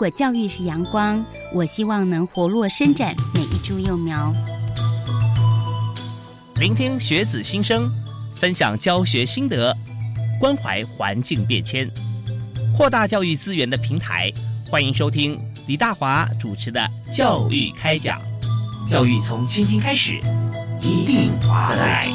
[0.00, 4.32] 我教育是阳光，我希望能活络伸展每一株幼苗。
[6.54, 7.90] 聆听学子心声，
[8.36, 9.76] 分享教学心得，
[10.38, 11.90] 关怀环境变迁，
[12.76, 14.32] 扩大教育资源的平台。
[14.70, 16.80] 欢迎收听李大华主持的
[17.16, 18.20] 《教育开讲》，
[18.88, 20.20] 教育从倾听开始，
[20.80, 22.06] 一定华得来。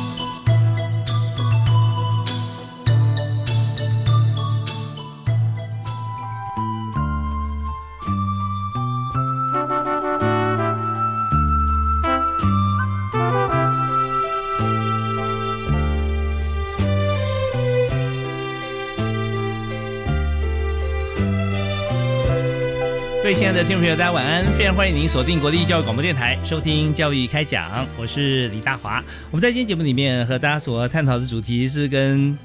[23.66, 24.44] 听众朋友，大家晚安！
[24.58, 29.02] 非常欢迎您锁定国立教育广播电台，收听《教育开讲》，我是李大华。
[29.32, 32.38] 我们在今天节目里面和大家所探讨的主题是跟。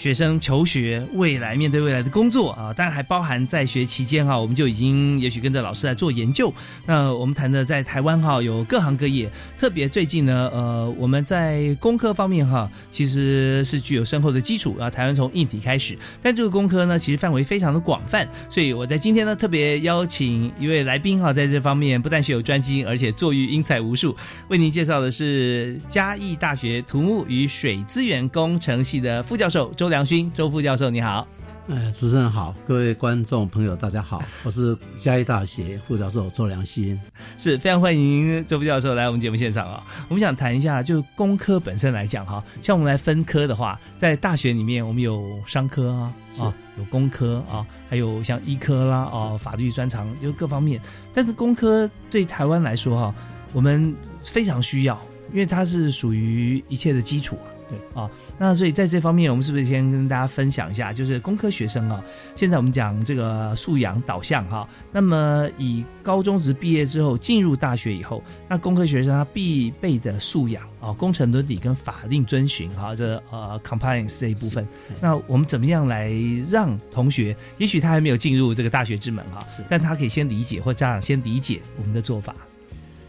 [0.00, 6.50] 学生求学未来面对未来的工作啊，当然还包含在学期间哈，我们就已经也许跟着老师来做研究。
[6.86, 14.88] 那我们谈的在台湾哈，有各行各业，特别最近呢，呃，我们在工科方面哈，其实是具有深厚的基础啊。
[14.88, 18.26] 台湾从硬体开始，但这个工科呢，其实范围非常的广泛。
[18.48, 24.16] 所以我在今天呢，特别邀请一位来宾哈，在这方面不但学有专精，而且作育英才无数。
[24.48, 29.89] 为您介绍的是嘉义大学土木与水资源工程系的副教授周。
[29.90, 31.26] 梁勋周副教授你好，
[31.68, 36.98] 哎，主持人好，各位观众朋友大家好，我是嘉义大学副教授周良勋，
[37.36, 39.82] 是非常欢迎周副教授来我们节目现场啊。
[40.08, 50.80] 我们想谈一下，就工科本身来讲哈，像我们来分科的话，在大学里面我们有商科啊，啊，有工科啊，还有像医科啦啊，法律专长就各方面。
[51.12, 53.14] 但是工科对台湾来说哈，
[53.52, 53.92] 我们
[54.24, 54.96] 非常需要，
[55.32, 57.58] 因为它是属于一切的基础啊。
[57.70, 60.92] 对啊，那所以在这方面，我们是不是先跟大家分享一下？
[60.92, 62.02] 就是工科学生啊，
[62.34, 64.68] 现在我们讲这个素养导向哈。
[64.90, 74.66] 那么以高中职毕业之后进入大学以后，那工科学生他必备的素养啊，工程伦理跟法令遵循哈，这呃 compliance 这一部分，
[75.00, 76.12] 那我们怎么样来
[76.50, 77.36] 让同学？
[77.58, 82.34] 也许他还没有进入这个大学之门哈，但他可以先理解，或家长先理解我们的做法。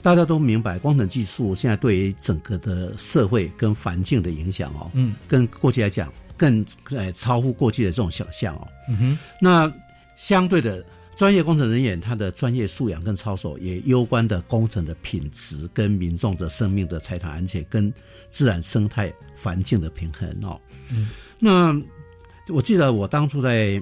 [0.01, 9.71] 大家都明白，工程技术现在对于整个的社会跟环境的影响哦，嗯，跟过去来讲更呃超乎过去的这种想象哦，嗯哼，那
[10.17, 10.83] 相对的
[11.15, 17.93] 专业工程人员他的专业素养跟操守也攸关的工程的品质跟民众的生命的财产安全跟
[18.29, 21.79] 自然生态环境的平衡哦，嗯，那
[22.47, 23.79] 我记得我当初在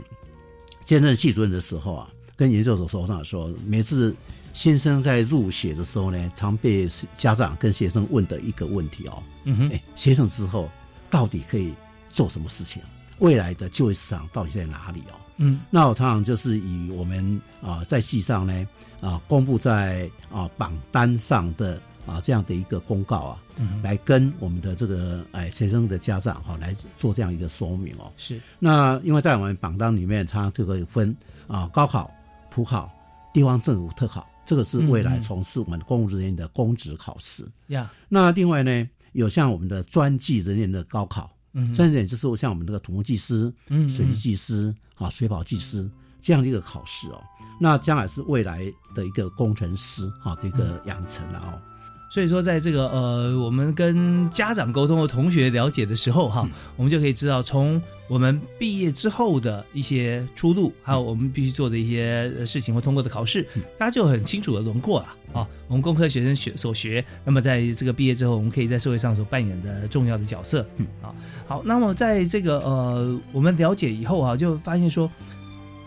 [0.84, 4.14] 兼任系主任的时候啊，跟研究所所长说每次。
[4.60, 6.86] 新生在入学的时候呢，常被
[7.18, 10.70] 家长跟学生问的一个问题哦，嗯哼，哎，学生之后
[11.10, 11.74] 到底可以
[12.10, 12.84] 做什么事情？
[13.20, 15.16] 未来的就业市场到底在哪里哦？
[15.38, 18.68] 嗯，那我常常就是以我们啊在系上呢
[19.00, 28.12] 啊公布在啊榜单上的啊这样的一个公告啊，嗯，来跟我们的这个哎学生的家长哈来做这样一个说明哦。
[28.18, 31.16] 是，那因为在我们榜单里面，它这个分
[31.48, 32.14] 啊高考、
[32.52, 32.92] 普考、
[33.32, 34.28] 地方政府特考。
[34.50, 37.92] 这个是未来从事我们公务人员的公职考试呀。
[38.08, 45.88] 那另外呢，有像我们的专技人员的高考，专技人员就是像我们这个土木技师、嗯水利技师啊、水保技师
[46.20, 47.24] 这样的一个考试哦。
[47.62, 48.66] 那将来是未来
[48.96, 51.62] 的一个工程师哈的一个养成了哦。
[52.10, 57.82] 所以说，在这个呃，我们跟家长沟通和同学了解的时候哈，我们就可以知道从。
[58.10, 63.48] 我们毕业之后的一些出路，还有我们必须做的一些事情或通过的考试，
[63.78, 65.48] 大家就很清楚的轮廓了啊。
[65.68, 70.68] 我们工科学生学所学，那么在这个毕业之后，我们可以在社会上所扮演的重要的角色，
[71.04, 71.14] 啊，
[71.48, 71.62] 好。
[71.64, 75.08] 那么在这个呃，我们了解以后啊，就发现说，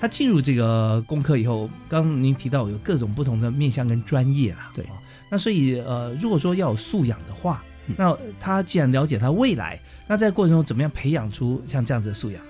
[0.01, 4.85] 他进入这个工科以后，刚刚您提到有各种不同的面向跟专业啦，对。
[5.33, 7.65] 那所以呃，如果说要有素养的话，
[7.97, 9.81] 那他既然了解他未来。
[10.07, 12.45] 那在过程中怎么样培养出像这样子的素养？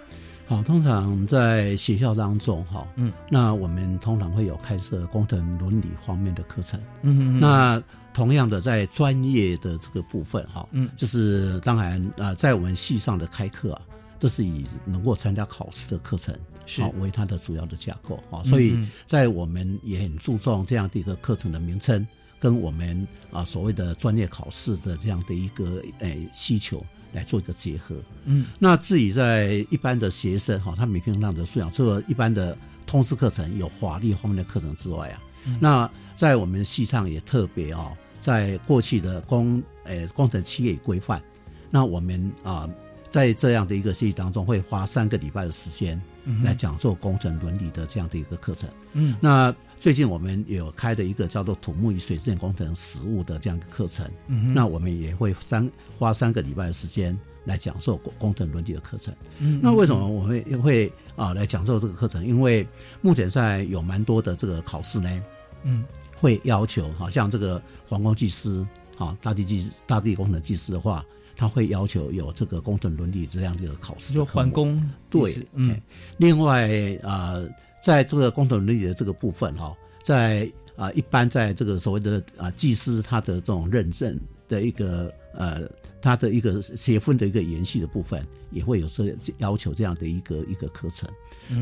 [0.48, 7.81] 好，通常在学校当中，哈，嗯，那我们通常会有开设工程伦理方面的课程，嗯嗯，那
[8.12, 13.82] 同样的在专业的这个部分，哈，嗯，就是当然啊，在我们系上的开课啊，
[14.19, 16.35] 都是以能够参加考试的课程
[16.67, 16.82] 是。
[16.99, 18.76] 为它的主要的架构啊，所以
[19.06, 22.05] 在我们也很注重这样的一个课程的名称
[22.42, 26.84] 跟我们啊所谓的专业考试的这样的一个诶需求。
[27.14, 27.94] 来做一个结合，
[28.24, 32.56] 嗯，那至于在一般的学生哈，他每天那样的素养，除了一般的
[32.86, 35.20] 通识课程有法律方面的课程之外啊，
[35.60, 41.22] 那在我们系上也特别哦，在过去的工诶工程企业规范，
[41.70, 42.66] 那我们啊
[43.10, 46.00] 在这样的一个学习当中，会花三个礼拜的时间
[46.42, 48.70] 来讲做工程伦理的这样的一个课程。
[48.94, 54.08] 嗯，那最近我们有开的一个叫做土木与水质工程实务的这样一个课程。
[54.29, 55.69] 嗯，那我们也会三
[55.99, 59.12] 花三个礼拜的时间来讲授工工程伦理的课程。
[59.38, 62.25] 嗯，那为什么我们会啊来讲授这个课程？
[62.25, 62.64] 因为
[63.00, 65.20] 目前在有蛮多的这个考试呢，
[65.64, 68.64] 嗯，会要求好像这个皇工技师
[68.96, 71.05] 啊，大地技大地工程技师的话。
[71.35, 74.78] 他会要求有这个工程伦理这样的一个考试，就环工
[75.08, 75.81] 对，嗯。
[76.19, 76.70] 另外
[77.02, 77.43] 啊，
[77.82, 84.19] 在这个工程伦理的这个部分哈，在啊一般在这个所谓的啊技师他的这种认证
[84.49, 85.69] 的一个呃。
[86.05, 91.08] 他的一个学分的一个延续的部分，也会有这要求这样的一个一个课程。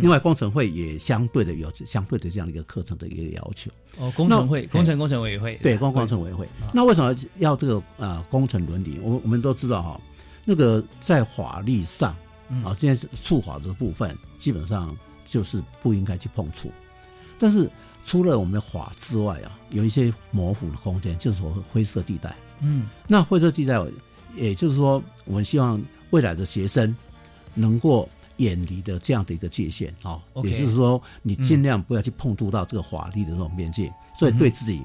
[0.00, 3.70] 另外，工程会也相对的有相对的这样的一个课程的一个要求。
[3.98, 6.48] 哦，工程会，工程工程委员会，对，工工程委员会。
[6.72, 8.98] 那为什么要这个啊工程伦理？
[9.02, 10.00] 我我们都知道哈，
[10.46, 12.16] 那个在法律上
[12.64, 14.96] 啊，现在是触法这个部分，基本上
[15.30, 16.70] 就是不应该去碰触。
[17.38, 17.70] 但是
[18.02, 22.36] 除了我们的法之外啊，有一些模糊的空间，就是说灰色地带。
[22.60, 23.80] 嗯，那灰色地带。
[24.36, 26.94] 也就是说，我们希望未来的学生
[27.52, 34.84] 能够远离的这样的一个界限啊，也就是说，你尽量不要去碰触到这个法律的这种边界，所以对自己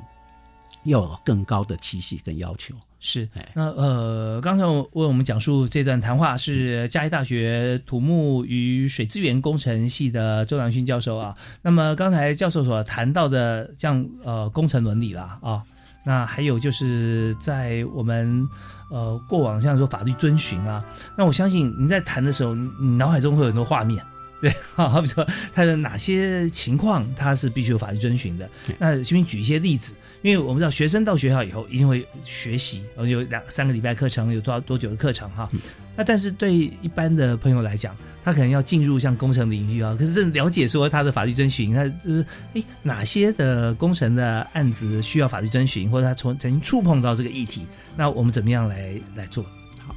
[0.86, 2.74] 要有更高的期许跟要求。
[3.07, 11.36] 是，那呃，刚才为我们讲述这段谈话是嘉义大学土木与水资源工程系的周良勋教授啊。
[11.62, 15.62] 那么刚才教授所谈到的，像呃工程伦理啦啊，
[16.04, 18.48] 那还有就是在我们。
[18.92, 20.86] 呃，过往像说法律遵循啊，
[21.18, 24.00] 那我相信您在谈的时候，你脑海中会有很多画面，
[24.40, 28.48] 对，好比说他的哪些情况他是必须有法律遵循的。
[28.78, 35.48] 那先举一些例子，因为我们知道学生到学校以后一定会学习，有两三个礼拜课程，有多少多久的课程哈。
[35.95, 36.51] 那但是对
[36.81, 42.25] 一般的朋友来讲，他可能要进入像工程领域啊，可是正了解说他的法律遵循，他就是
[42.56, 49.44] 哎哪些的工程的案子需要法律遵循，或者他从曾经触碰到这个议题，那我们怎么样来来做？
[49.86, 49.95] 好，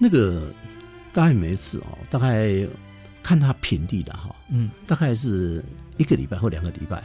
[0.00, 0.50] 那个
[1.12, 2.66] 大概每一次哦，大概
[3.22, 5.62] 看他频率的哈，嗯，大概是
[5.98, 7.04] 一个礼拜或两个礼拜。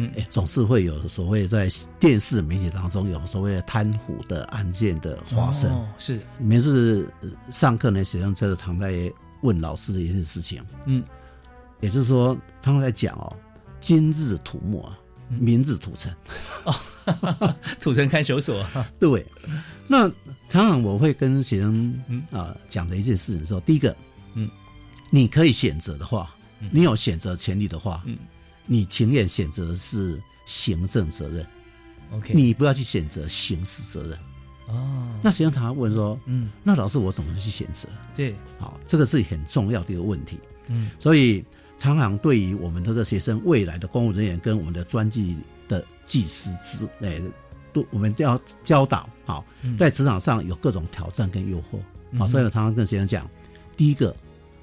[0.00, 1.68] 嗯，哎，总是会有所谓在
[1.98, 5.72] 电视媒体当中有所谓贪腐的案件的发生。
[5.72, 7.12] 哦，是每次
[7.50, 9.12] 上课呢，学生就是常在
[9.42, 10.64] 问老师的一件事情。
[10.86, 11.02] 嗯，
[11.80, 13.36] 也就是说，他们在讲哦，
[13.80, 14.96] 今日土木啊，
[15.28, 16.12] 明日土城。
[16.64, 18.64] 哦， 土城看守所。
[19.00, 19.26] 对，
[19.88, 20.08] 那
[20.48, 23.96] 常常我会跟学生啊讲的一件事情说，第一个，
[24.34, 24.48] 嗯，
[25.10, 26.32] 你可以选择的话，
[26.70, 28.16] 你有选择权利的话，嗯。
[28.70, 31.44] 你情愿选择是行政责任
[32.12, 34.18] ，OK，你不要去选择刑事责任。
[34.68, 37.88] 哦，那实际上他问说，嗯，那老师我怎么去选择？
[38.14, 40.38] 对，好，这个是很重要的一个问题。
[40.66, 41.42] 嗯，所以
[41.78, 45.34] 常常对于我们这个学生未来的公务人员跟我们的专技
[45.66, 47.30] 的技师之类的，
[47.72, 49.08] 都我们都要教导。
[49.24, 49.42] 好，
[49.78, 51.78] 在职场上有各种挑战跟诱惑。
[52.18, 53.26] 好，所以我常常跟学生讲，
[53.74, 54.14] 第一个，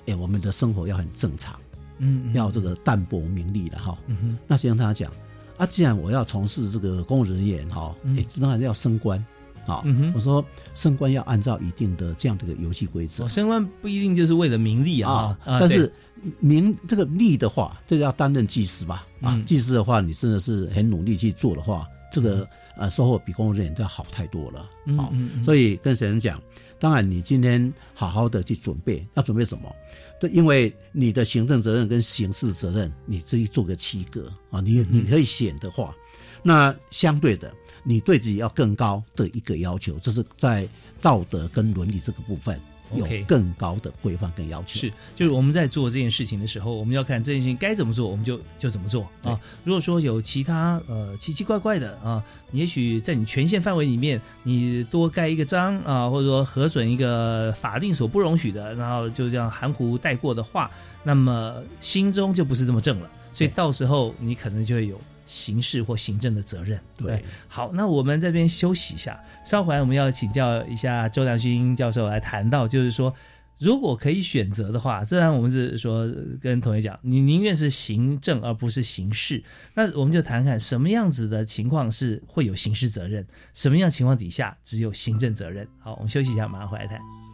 [0.05, 1.59] 哎，我们的生活要很正常。
[1.97, 3.97] 嗯，要这个淡泊名利的哈。
[4.07, 5.11] 嗯哼，那先跟他讲
[5.57, 9.23] 啊，既然我要从事这个公务人员哈，也知道要升官，
[9.65, 10.43] 好，我说
[10.73, 13.27] 升官要按照一定的这样的一个游戏规则。
[13.29, 15.91] 升官不一定就是为了名利啊，但是
[16.39, 19.07] 名这个利的话，这要担任祭司吧？
[19.21, 22.47] 啊，祭司的话，你真的是很努力去做的话，这个
[22.77, 24.69] 呃收获比公务人员都要好太多了。
[24.97, 25.13] 好，
[25.43, 26.41] 所以跟学生讲，
[26.79, 29.73] 当然你今天好好的去准备，要准备什么？
[30.19, 35.93] 对，因为你的行政责任跟刑事责任，你自己做个区隔啊，你你可以选的话，
[36.41, 37.53] 那相对的，
[37.83, 40.67] 你对自己要更高的一个要求，这是在
[41.01, 42.59] 道德跟伦理这个部分。
[42.93, 49.39] 有更高的规范跟要求是，就是我们在做这件事情的时候，我们要看这件事情该怎么做，我们就就怎么做啊。
[49.63, 60.69] 如果说有其他呃奇奇怪怪的啊，也许在你权限范围里面，你多盖一个章啊，或者说核准一个法定所不容许的，然后就这样含糊带过的话，
[61.03, 64.99] 那么心中就不是这么正了，所以到时候你可能就会有。
[65.25, 67.23] 刑事或行政的责任，对。
[67.47, 73.13] 好，那我们这边休息一下，稍后来我们要请教一下周良勋教授来谈到，就是说，
[73.57, 76.07] 如果可以选择的话，自然我们是说
[76.41, 85.67] 跟同学讲，你宁愿是行政而不是刑事，那我们就谈谈什么样子的情况是会有刑事责任，什么样情况底下只有行政责任。
[85.79, 87.24] 好，我们休息一下，马上回来谈。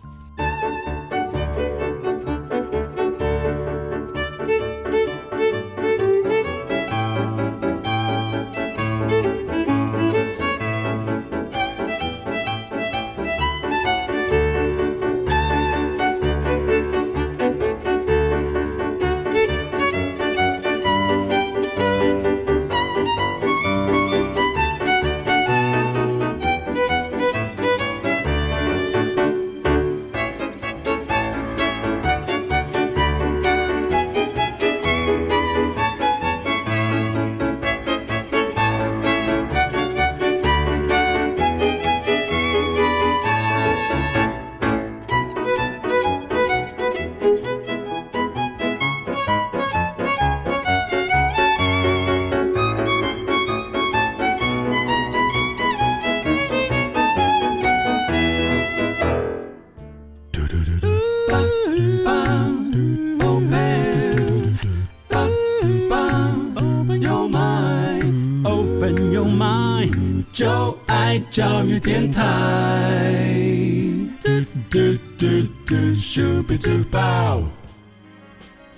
[71.82, 72.51] 电台。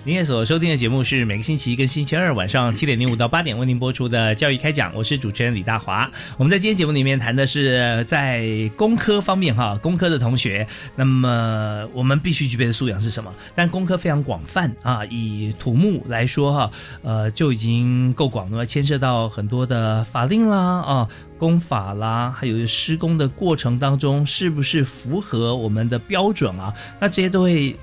[0.06, 6.10] 您所收听的节目是每个星期一跟星期二晚上七点零五到八点为您播出的教育开讲，我是主持人李大华。
[6.36, 13.32] 我们在今天节目里面谈的是在工科方面哈，工科的同学，那么我们必须具备的素养是什么？
[13.54, 16.70] 但工科非常广泛啊，以土木来说哈，
[17.02, 21.08] 呃就已经够广了，牵涉到很多的法令啦啊，
[21.38, 26.74] 工法啦，还有施工的过程当中是不是符合我们的标准啊？
[27.00, 27.74] 那这些都会。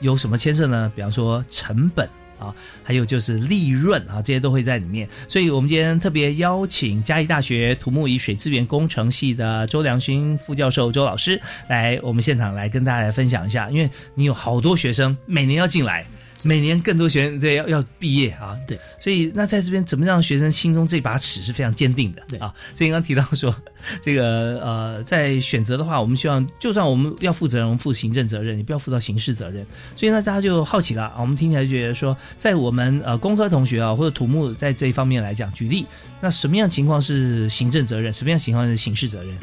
[0.00, 0.90] 有什么牵涉呢？
[0.94, 5.08] 比方说成本啊，还有就是利润啊，这些都会在里面。
[5.28, 13.70] 所以，我们今天特别邀请嘉义大学土木与水资源工程系的周良勋副教授周老师来我们现场来跟大家来分享一下。
[13.70, 16.06] 因为你有好多学生每年要进来。
[16.42, 22.52] 每年更多学生对要要毕业啊，对，所以那在这边怎么让学生心中这把尺是非常坚定的，对啊。
[22.74, 23.54] 所以刚刚提到说，
[24.00, 29.66] 这个呃，在选择的话，我们希望就算我们要负责任，我们负行政责任，你不要负到刑事责任。
[29.96, 35.86] 所以呢，大家就好奇了啊，我们听起来觉得说，在我们呃工科同学啊或者土木在这一方面来讲，举例，
[36.20, 39.34] 那什么样情况是行政责任，什么样情况是刑事责任？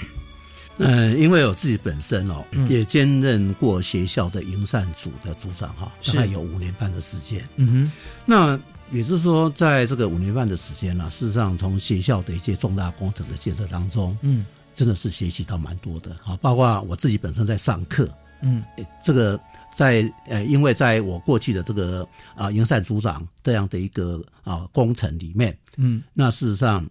[0.80, 7.44] 嗯，因为我自己本身哦，也兼任过学校的营善组的组长哈，大概有五年半的时间。
[7.56, 7.92] 嗯哼，
[8.26, 8.60] 那
[8.92, 16.38] 也就是说，在这个五年半的时间呢，事实上从学校的一些重大工程的建设当中，嗯，真的是学习到蛮多的哈。
[16.42, 18.08] 包括我自己本身在上课，
[18.42, 18.64] 嗯，
[19.04, 19.40] 这个
[19.76, 26.88] 在呃，因为在我过去的这个啊营善组长这样的一个啊工程里面，嗯，那事实上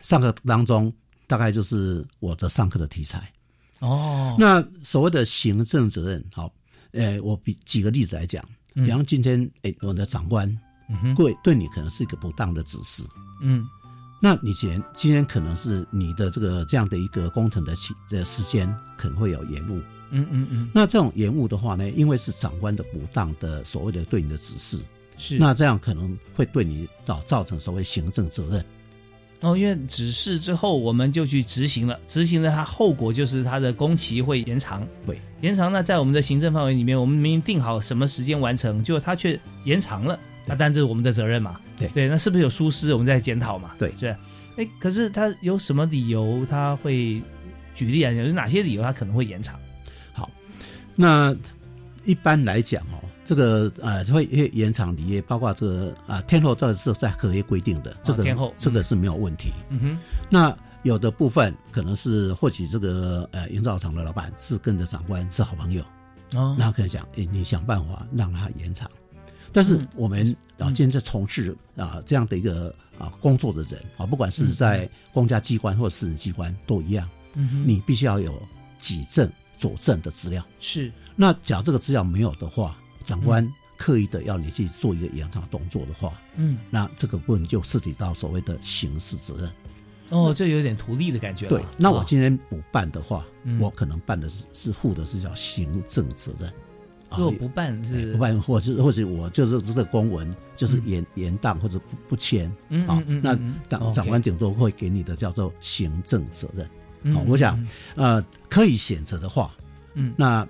[0.00, 0.90] 上课当中。
[1.26, 3.32] 大概就是我的上课的题材，
[3.80, 4.36] 哦。
[4.38, 6.52] 那所谓的行政责任，好，
[6.92, 10.48] 呃，我比举个例子来讲，比方今天，哎，我的长官，
[11.16, 13.02] 对，对你可能是一个不当的指示，
[13.42, 13.66] 嗯。
[14.22, 19.78] 那你今天今天可能是你的这个这样的一个工程的期的时间可能会有延误，
[20.12, 20.70] 嗯嗯嗯。
[20.72, 24.80] 那这种延误的话呢，因为是长官的不当的所谓的对你的指示，
[25.18, 28.64] 是，那这样可能会对你造造成所谓行政责任。
[29.44, 32.00] 哦，因为指示之后，我们就去执行了。
[32.06, 34.88] 执行了，它后果就是它的工期会延长。
[35.04, 40.18] 对，延长呢，在我们的行政范围里面，我们明明定好什么时间完成，结果它却延长了。
[40.46, 41.60] 那但这是我们的责任嘛？
[41.76, 42.94] 对对，那是不是有疏失？
[42.94, 43.72] 我们在检讨嘛？
[43.76, 44.16] 对，是。
[44.56, 46.46] 哎，可是他有什么理由？
[46.48, 47.20] 他会
[47.74, 49.60] 举例啊，有哪些理由他可能会延长？
[50.14, 50.30] 好，
[50.94, 51.36] 那
[52.04, 53.03] 一般来讲哦。
[53.24, 59.50] 这个呃会延长离业，包括这个啊天后这是在合约规定的，这个天后这个是没有问题。
[59.70, 65.82] 嗯哼，那有的部分可能是或许这个呃营造厂的老板是跟着长官是好朋友，
[66.34, 68.86] 哦，那可能讲，哎，你想办法让他延长。
[69.50, 78.34] 但是我们啊，今天在从事啊这样的一个啊工作的人啊，不管是在公家机关或私人机关都一样，嗯哼，你必须要有
[78.78, 80.44] 举证佐证的资料。
[80.60, 82.76] 是，那假如这个资料没有的话。
[83.04, 83.46] 长官
[83.76, 89.52] 刻意的要你去做一个延长动作的话，嗯，那这个部分就涉及到所谓的刑事责任。
[90.10, 91.48] 哦，这有点图利的感觉。
[91.48, 93.24] 对，那我今天不办的话，
[93.58, 96.52] 我可能办的是是负的是叫行政责任。
[97.16, 102.48] 如果不办是不办，或是或者我就是这个公文就是延延宕或者不不签
[102.86, 103.36] 啊，那
[103.68, 107.14] 长长官顶多会给你的叫做行政责任。
[107.14, 109.52] 好，我想呃可以选择的话，
[109.94, 110.46] 嗯，那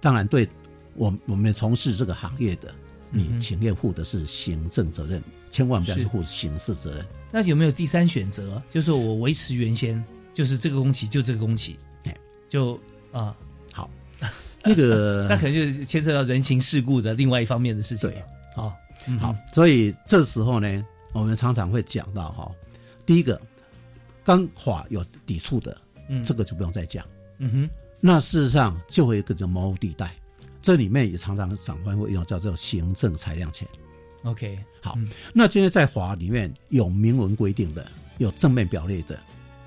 [0.00, 0.48] 当然对。
[0.94, 2.74] 我我们从事这个行业的，
[3.10, 7.06] 你情愿负的是行政责任，千万不要去负刑事责任。
[7.30, 8.60] 那有没有第三选择？
[8.72, 10.02] 就是我维持原先，
[10.34, 12.16] 就是这个工期就这个工期，哎，
[12.48, 12.78] 就
[13.10, 13.34] 啊。
[13.72, 13.88] 好，
[14.62, 18.10] 那个 那可能就是牵涉到人情世故的另外一方面的事情。
[18.10, 18.22] 对，
[18.54, 18.76] 好，
[19.18, 20.84] 好，所以这时候呢，
[21.14, 22.52] 我们常常会讲到哈，
[23.06, 23.40] 第一个
[24.22, 25.74] 跟法有抵触的，
[26.10, 27.02] 嗯，这个就不用再讲，
[27.38, 30.14] 嗯哼，那事实上就会一个叫模糊地带。
[30.62, 33.68] 这里面也常常长官会用叫做行政裁量权。
[34.22, 34.96] OK，好，
[35.34, 37.84] 那今天在法里面有明文规定的，
[38.18, 39.18] 有正面表列的，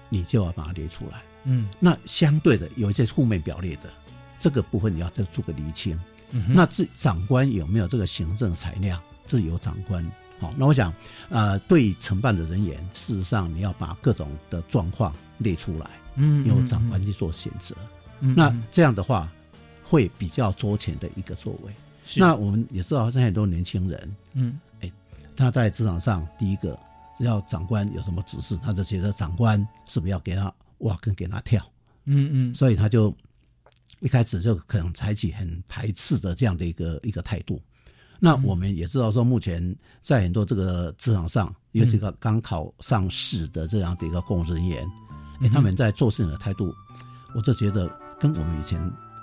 [0.08, 1.22] 你就要把它列出来。
[1.44, 3.94] 嗯，那相对的有一些负面表列的，
[4.40, 6.00] 这个部分你要再做个厘清。
[6.32, 8.98] 嗯，那这长官有没有这个行政裁量？
[9.28, 10.02] 这由长官。
[10.40, 10.94] 好，那我想，
[11.28, 17.76] 呃，对承办的人员，事实上你要把各种的状况列出来，嗯，由长官去做选择。
[18.22, 19.30] 嗯，那这样的话。
[19.88, 21.72] 会比较周全的一个作为。
[22.18, 24.92] 那我们也知道，现在很多年轻人，嗯，哎，
[25.36, 26.78] 他在职场上，第一个
[27.18, 31.64] 只要长官有什么指示，他就觉得长官是不是要给他挖跟给他跳，
[32.06, 33.16] 嗯嗯，所以他就
[34.02, 37.60] 一开始就可能采取很排斥的这样的一个一个态度。
[38.20, 44.88] 那我们也知道说，目前在很多这个职场上，因为这个刚考上市的这样的一个公务人员，
[45.42, 46.74] 哎，他们在做事情的态度，
[47.36, 47.90] 我就觉得
[48.20, 48.80] 跟我们以前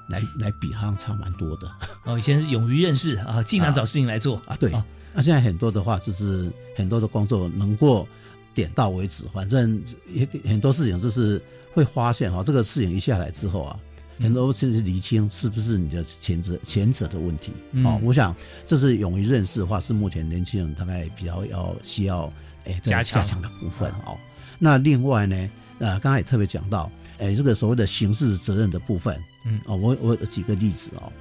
[0.09, 1.71] 来来比，好像差蛮多的。
[2.05, 4.57] 哦，以前是勇于认识啊，尽量找事情来做啊。
[4.59, 4.71] 对，
[5.15, 8.07] 那现在很多的话，就是很多的工作能够
[8.55, 9.83] 点到为止，反正
[10.13, 11.43] 也很多事情就是
[11.73, 13.79] 会发现哈，这个事情一下来之后啊。
[14.21, 17.51] 很多其实厘清是不是你的前者前者的问题
[17.83, 22.33] 哦，我想这是勇于认识的话，是目前年轻人大概比较要需要
[22.65, 24.17] 哎加强的部分哦。
[24.61, 31.13] 那另外呢，呃，刚才也特别讲到，哎，这个所谓的刑事责任的部分，嗯，哦，我我举个例子哦，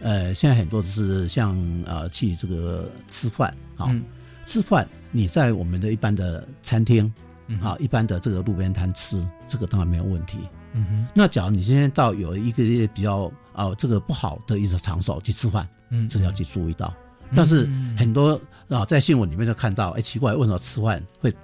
[0.00, 1.56] 呃，现在很多就是像
[1.86, 3.88] 呃去这个吃饭啊，
[4.46, 7.12] 吃饭你在我们的一般的餐厅
[7.62, 10.38] 啊，一般的这个路边摊吃，这个当然没有问题。
[10.74, 12.62] 嗯哼，那假如你今天到有一个
[12.94, 16.94] 比较啊这个不好的一个场所去吃饭，嗯，这要去注意到。
[17.34, 21.34] 但是很多啊在新闻里面都看到，哎，奇怪，为什么吃饭会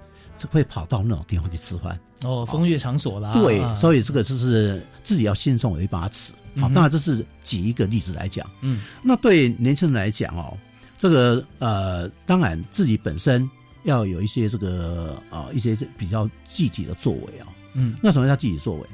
[0.51, 1.99] 会跑到那种地方去吃饭？
[2.23, 3.33] 哦，风月场所啦。
[3.33, 6.33] 对，所以这个就是自己要心中有一把尺。
[6.57, 8.49] 好，当然这是举一个例子来讲。
[8.61, 10.57] 嗯，那对年轻人来讲哦，
[10.97, 13.47] 这个呃，当然自己本身
[13.83, 17.47] 要有一些这个啊一些比较积极的作为啊。
[17.73, 18.87] 嗯，那什么叫积极作为？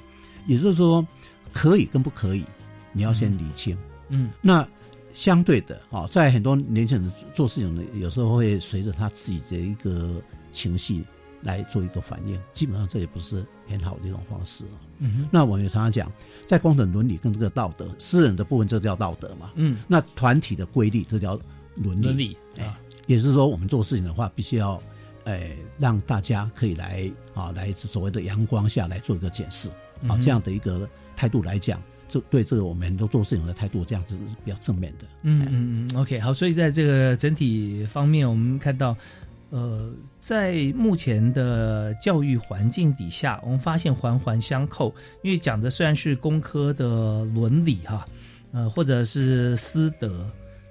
[0.47, 1.05] 也就是说，
[1.53, 2.43] 可以跟不可以，
[2.91, 3.77] 你要先理清。
[4.09, 4.67] 嗯，那
[5.13, 10.19] 相对的啊，在很多年轻人做事情呢，有时候会随着他自己的一个
[10.51, 11.03] 情绪
[11.41, 12.39] 来做一个反应。
[12.53, 14.63] 基本上这也不是很好的一种方式
[14.99, 16.11] 嗯哼，那我们也常常讲，
[16.45, 19.51] 在工程伦理跟这个道德，私人的部分这叫道德嘛。
[19.55, 21.39] 嗯，那团体的规律这叫
[21.75, 22.05] 伦理。
[22.05, 24.81] 伦理啊，也是说，我们做事情的话，必须要，
[25.23, 29.69] 诶，让大家可以来啊，来所谓的阳光下来做一个检视。
[30.07, 35.07] 好，这样的一个态度来讲，这对这个我们很多做事情的态度，这样子是比较正面的。
[35.23, 38.95] 嗯嗯嗯，OK，好，所以在这个整体方面，我们看到，
[39.51, 48.07] 呃，在目前的教育环境底下，我们发现环环相扣，因为讲的虽然是工科的伦理哈，
[48.51, 50.25] 呃，或者是师德。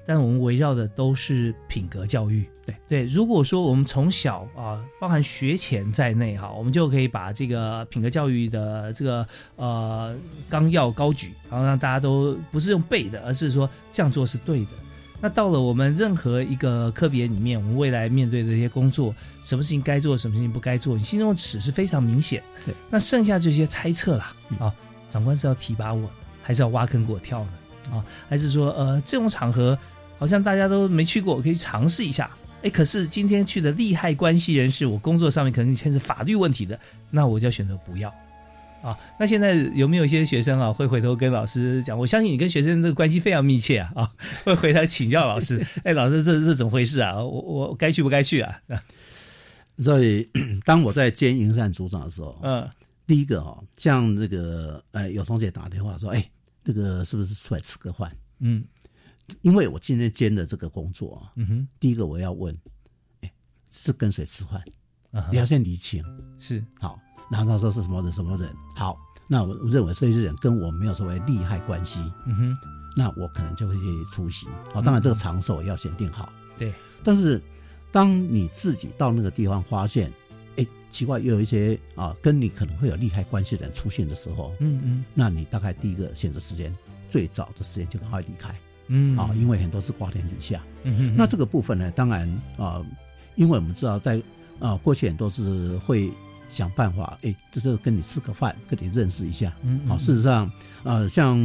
[0.07, 3.07] 但我们围绕的都是品格教育，对对。
[3.07, 10.17] 如果说我们从小啊，包含学前在内哈，我们就可以把这个品格教育的这个呃
[10.49, 14.71] 纲要高举，然后让大家都不是用背的，而是说这样做是对的。
[15.21, 22.43] 那到了我们任何一个科别里面，我们未来面对的这些工作，什么事情该做，什么事情不该做，你心中的尺是非常明显。
[22.65, 24.75] 对，那剩下这些猜测啦，啊，
[25.11, 26.11] 长官是要提拔我，
[26.43, 27.51] 还是要挖坑给我跳呢？
[27.93, 29.79] 啊，还是说呃这种场合？
[30.19, 32.31] 好像大家都没去过，我可以尝试一下。
[32.63, 36.79] 哎，可是今天去的利害关系人士，我工作上面可能牵涉法律问题的，
[37.11, 38.15] 那我就要选择不要。
[38.83, 41.99] 啊，那现在有没有一些学生啊，会回头跟老师讲？
[41.99, 44.13] 我相信你跟学生的关系非常密切啊，啊，
[44.45, 45.65] 会回头请教老师。
[45.85, 47.17] 哎，老师，这这怎么回事啊？
[47.17, 48.61] 我我该去不该去啊？
[49.79, 50.29] 所以，
[50.65, 52.69] 当我在兼营善组长的时候，嗯，
[53.07, 56.31] 第一个哦，像这个，呃，有同学打电话说，哎，
[56.63, 58.15] 那个是不是出来吃个饭？
[58.41, 58.65] 嗯。
[59.43, 62.53] 因为我今天兼的这个工作啊，嗯哼，第一个我要问，
[63.21, 63.31] 哎，
[63.71, 64.61] 是跟谁吃饭？
[65.31, 66.05] 你要先理清，
[66.37, 66.99] 是好。
[67.31, 68.13] 然后他说是什么人？
[68.13, 68.55] 什么人？
[68.75, 72.59] 好，那我认为这些人跟我没有所谓利害关系，嗯哼，
[72.97, 74.49] 那我可能就会去出席。
[74.75, 76.33] 好，当然这个场所要先定好。
[76.59, 76.73] 对。
[77.03, 77.41] 但是
[77.93, 80.13] 当你自己到那个地方发现，
[80.57, 86.77] 哎，奇怪，又有一些啊跟你可能会有利害关系的人出现的时候，嗯嗯，那你大概第一个选择时间，
[87.09, 88.55] 最早的时间就赶快离开。
[88.89, 92.85] 嗯啊，因为很多是瓜田底下，嗯哼，那这个部分呢，当然啊，
[93.37, 94.21] 因为我们知道在
[94.59, 96.11] 啊过去很多是会
[96.51, 100.51] 想办法，哎，就是跟你吃个饭，跟你认识一下，嗯，好，事实上
[100.83, 101.39] 呃，像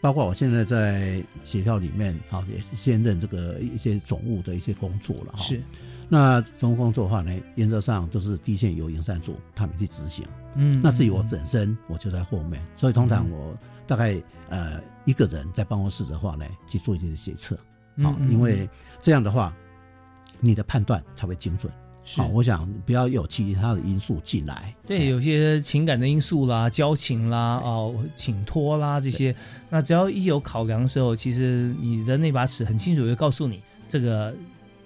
[0.00, 5.62] 包括我现在在学校里面啊，也是兼任这个一些总务的一些工作了哈，是，
[6.08, 13.56] 那总务工作的话呢，原则上都是第一线由营山组他们去执行，嗯，那至于我本身，我就在后面，所以通常我。
[13.86, 17.54] 大概呃一个人在办公室的话呢，去做一些决策，
[18.02, 18.66] 好，因为
[19.02, 19.54] 这样的话，
[20.40, 21.70] 你的判断才会精准。
[22.16, 24.74] 好，我想不要有其他的因素进来。
[24.86, 29.34] 对，有些情感的因素啦、交情啦、哦，请托啦这些，
[29.70, 34.34] 那只要一有考量的时候，其实你的那把尺很清楚，就告诉你这个。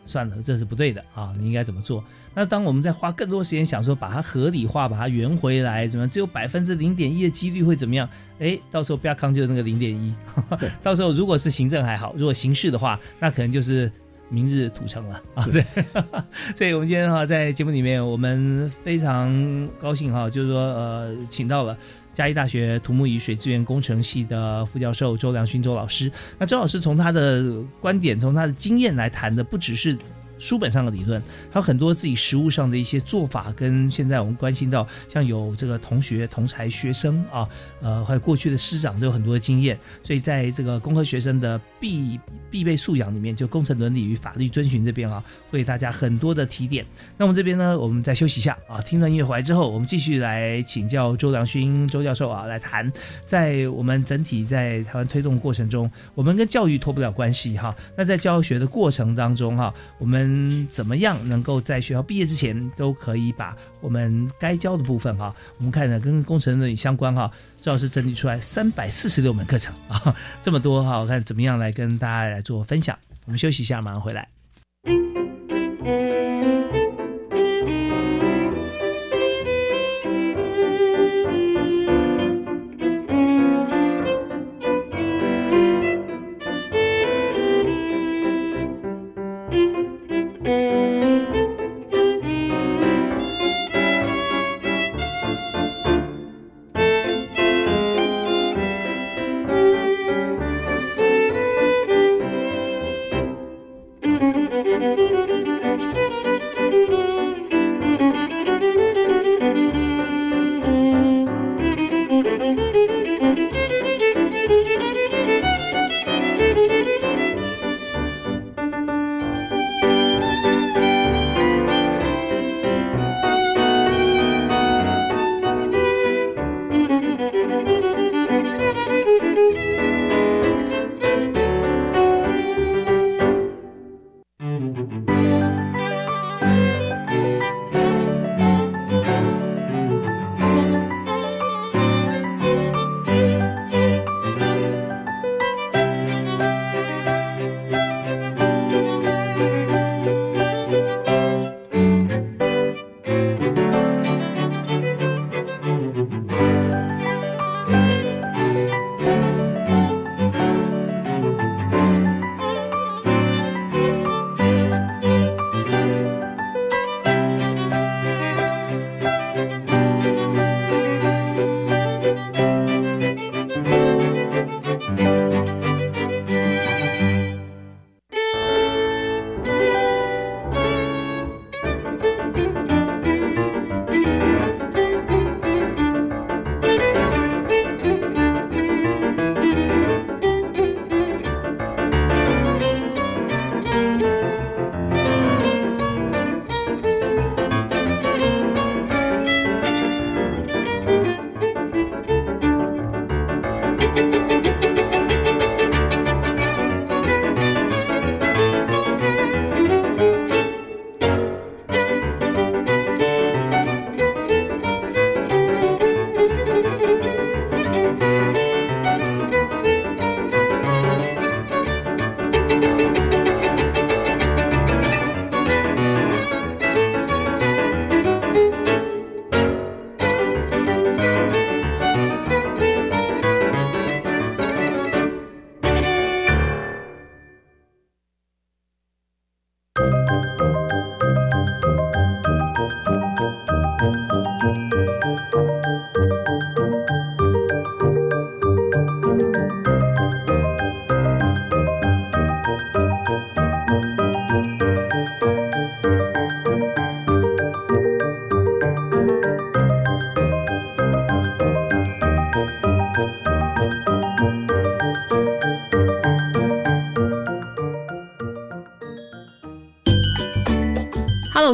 [0.07, 1.35] 算了，这是不对的啊！
[1.38, 2.02] 你应该怎么做？
[2.33, 8.09] 那当我们在花更多时间想说把它合理化、把它圆回来，怎么只有百分之零点一的几率会怎么样？
[8.38, 10.14] 哎，到时候不要抗拒那个零点一。
[10.83, 13.92] 到时候如果是行政还好，如果刑事的话，那可能就是
[14.28, 15.46] 明日土城了啊！
[15.52, 15.64] 对，
[16.56, 21.76] 所以我们今天哈在节目里面，我们非常高兴哈，就是说呃，请到了。
[22.14, 29.96] 嘉义大学土木与水资源工程系的副教授周良勋周老师，那周老师从他的观点，从他的经验来谈的，不只是
[30.38, 31.20] 书本上的理论，
[31.51, 37.48] 还有很多自己实物上的一些做法，跟现在我们关心到像有这个同学同才学生啊，
[37.81, 42.18] 呃，还有过去的师长都有很多的经验，所以在这个工科学生的必
[42.51, 46.85] 必备素养里面，就工程伦理与法律遵循这边啊，会大家很多的提点。
[47.16, 52.90] 那我们这边呢，我们再休息一下啊，听段音乐回来之后，我们继续来请教周良勋周教授啊，来谈
[53.27, 57.74] 在我们整体在台湾推动过程中，我们跟教育脱不了关系哈。
[57.96, 67.30] 那在教学的过程当中哈，我们嗯怎么样能够在学校毕业之前都可以把我们该教的部分哈，我们看呢跟工程伦理相关哈，
[67.62, 72.96] 周老师整理出来三百四十六门课程啊，这么多哈，我看怎么样来跟大家来做分享。
[73.24, 74.38] 我们休息一下，马上回来。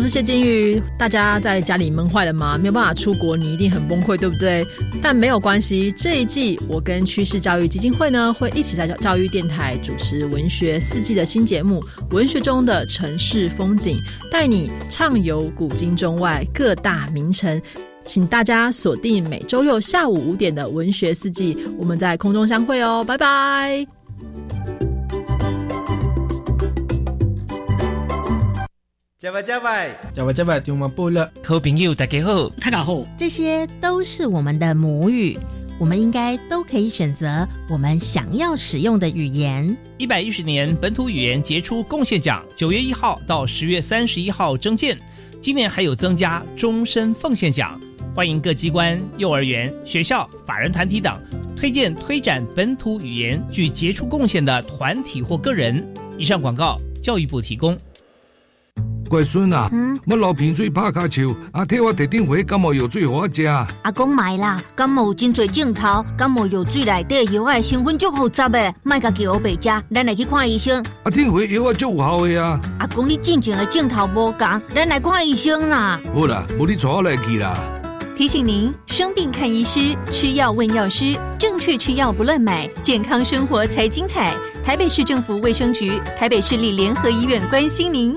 [0.04, 2.58] 是谢金玉，大家在家里闷坏了吗？
[2.58, 4.62] 没有办法出国，你一定很崩溃，对不对？
[5.02, 11.80] 但没有关系，这一季我跟趋势教育基金会呢，会一起在教教育电台主持文学四季的新节目
[12.14, 13.96] 《文学中的城市风景》，
[14.30, 17.58] 带你畅游古今中外各大名城。
[18.04, 23.93] 请大家锁定每周六下午五点的文学四季，我们在空中相会哦，拜拜。
[30.62, 31.32] 听我播了。
[31.42, 35.38] 好朋友，大家好，大家好，这些都是我们的母语，
[35.78, 39.74] 我们应该都可以选择我们想要使用的语言。
[39.96, 44.94] 一百一十年本土语言杰出贡献奖，九月一号到十月三十一号征件，
[45.40, 47.80] 今年还有增加终身奉献奖，
[48.14, 51.18] 欢迎各机关、幼儿园、学校、法人团体等
[51.56, 55.82] 推荐推展本土语言具杰出贡献的团体或个人。
[56.18, 57.74] 以上广告，教育部提供。
[59.08, 63.44] 乖孙啊，嗯我流鼻水拍卡球，啊，替我提点回感冒药水给我食。
[63.44, 70.84] 阿公买啦，感冒有真多镜头，感冒药水内底药的成分足复杂的，卖家叫我白食，咱来去看医生。
[71.02, 72.60] 啊，听回药啊足有效的啊。
[72.78, 76.00] 阿公你进前的镜头无共，咱来看医生啦。
[76.12, 77.56] 好啦，无你坐我来去啦。
[78.16, 84.34] 提醒您：生病看医师，吃药问药师，正确吃药不乱买，健康生活才精彩。
[84.64, 88.16] 台北市政府卫生局、台北市立联合医院关心您。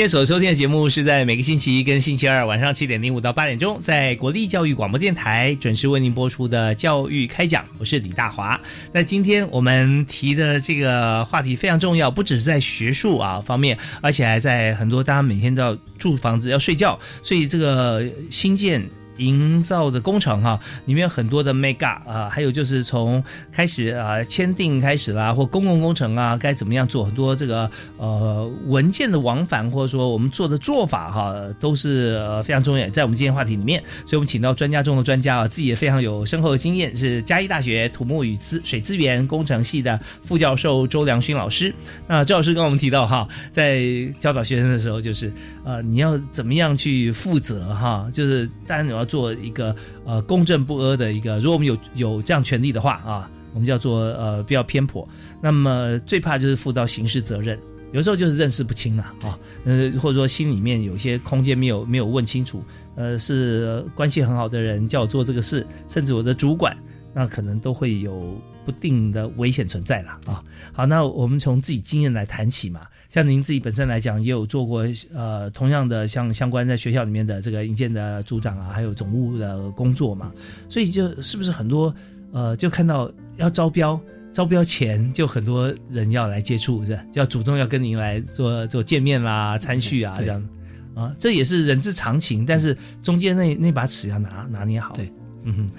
[0.00, 7.62] 天所收听的节目是在每个星期一跟星期二晚上七点零五到八点钟，在国立教育广播电台准时为您播出的教育开讲。
[7.76, 8.58] 我是李大华。
[8.94, 18.82] 那今天我们提的这个话题非常重要，不只是在学术啊方面，而且还在很多大家每天都要住房子、要睡觉，所以这个新建。
[19.20, 41.74] 营造的工程哈，里面有很多的 make up 啊，还有就是从开始啊签订开始啦，或公共工程啊，该怎么样做很多这个呃文件的往返，或者说我们做的做法哈，都是非常重要，在我们今天话题里面，所以我们请到专家中的专家啊，自己也非常有深厚的经验，是嘉义大学土木与资水资源工程系的副教授周良勋老师。
[42.08, 43.84] 那周老师跟我们提到哈，在
[44.18, 45.32] 教导学生的时候，就是
[45.70, 49.04] 呃你要怎么样去负责哈，就是当然你要。
[49.10, 55.08] 做一个呃公正不阿的一个，如果我们有有这样权利的话啊，我们叫做呃比较偏颇。
[55.42, 57.58] 那么最怕就是负到刑事责任，
[57.90, 62.62] 有时候就是认识不清了啊，呃或者说心里面有些空间没有没有问清楚，
[62.94, 66.76] 呃是关系很好的人叫我做这个事，甚至我的主管，
[67.12, 70.40] 那可能都会有不定的危险存在了啊。
[70.72, 72.82] 好，那我们从自己经验来谈起嘛。
[73.10, 80.32] 像您自己本身来讲，也有做过呃同样的像相关在学校里面的这个营建的组长啊，还有总务的工作嘛，
[80.68, 81.92] 所以就是不是很多
[82.32, 84.00] 呃就看到要招标，
[84.32, 90.48] 招标前就很多人要来接触，是要主动要跟您来做做见面啦、参叙啊这样
[90.94, 94.92] 啊，这也是人之常情，但是中间那那把尺要拿拿捏好。
[94.94, 95.70] 对，嗯哼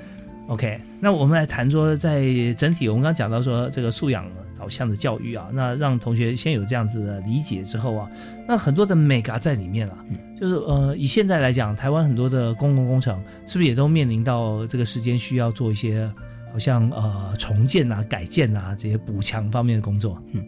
[0.50, 2.22] ，OK，那我们来谈说在
[2.58, 4.30] 整体，我们刚刚讲到说这个素养。
[4.62, 8.08] 导向的教育啊，那让同学先有这样子的理解之后啊，
[8.48, 9.98] 那很多的美嘎在里面了。
[10.40, 16.08] 就是呃，以现在来讲，台湾很多的公共工程是不是也都面临到这个时间需要做一些
[16.52, 20.22] 好像呃重建啊、改建啊这些补强方面的工作？
[20.34, 20.46] 嗯，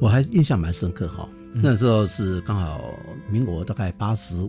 [0.00, 1.28] 我还印象蛮深刻哈。
[1.52, 2.80] 那时候是刚好
[3.30, 4.48] 民国大概八十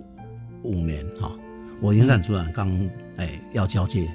[0.63, 1.29] 五年哈，
[1.81, 2.69] 我营站主任刚
[3.17, 4.09] 哎要交接，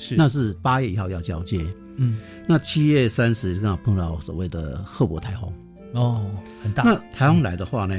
[0.00, 1.64] 是那是八月一号要交接。
[2.02, 5.52] 嗯，那七月三十刚好碰到所谓的赫伯台风。
[5.94, 6.30] 哦，
[6.62, 6.82] 很大。
[6.82, 7.94] 那台风来的话呢，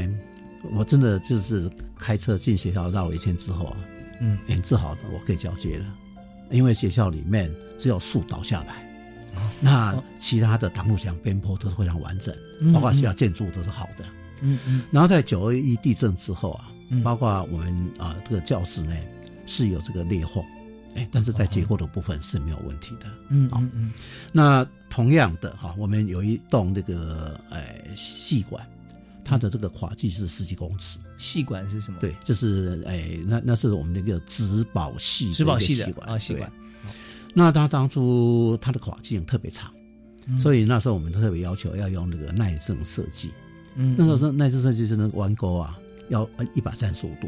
[0.73, 3.77] 我真的就是开车进学校绕一圈之后啊，
[4.19, 5.85] 嗯，很自豪的我可以交接了，
[6.49, 8.83] 因为学校里面只有树倒下来，
[9.59, 12.35] 那其他的挡路墙边坡都是非常完整，
[12.73, 14.05] 包括学校建筑都是好的，
[14.41, 14.83] 嗯嗯。
[14.91, 16.69] 然后在九二一地震之后啊，
[17.03, 18.95] 包括我们啊这个教室呢
[19.45, 20.43] 是有这个裂缝。
[20.95, 23.07] 哎，但是在结构的部分是没有问题的。
[23.29, 23.91] 嗯嗯嗯。
[24.31, 28.63] 那同样的哈，我们有一栋这个哎细管，
[29.23, 30.99] 它的这个跨距是十几公尺。
[31.17, 31.99] 细管是什么？
[31.99, 36.51] 对，就是哎，那那是我们那个植保系植保系的细管啊，细管。
[37.33, 39.73] 那它当初它的跨径特别长，
[40.39, 43.31] 所以那时候我们特别要求要用那个耐震设计。
[43.75, 43.95] 嗯。
[43.97, 45.79] 那时候是耐震设计是那个弯钩啊，
[46.09, 47.27] 要一百三十五度。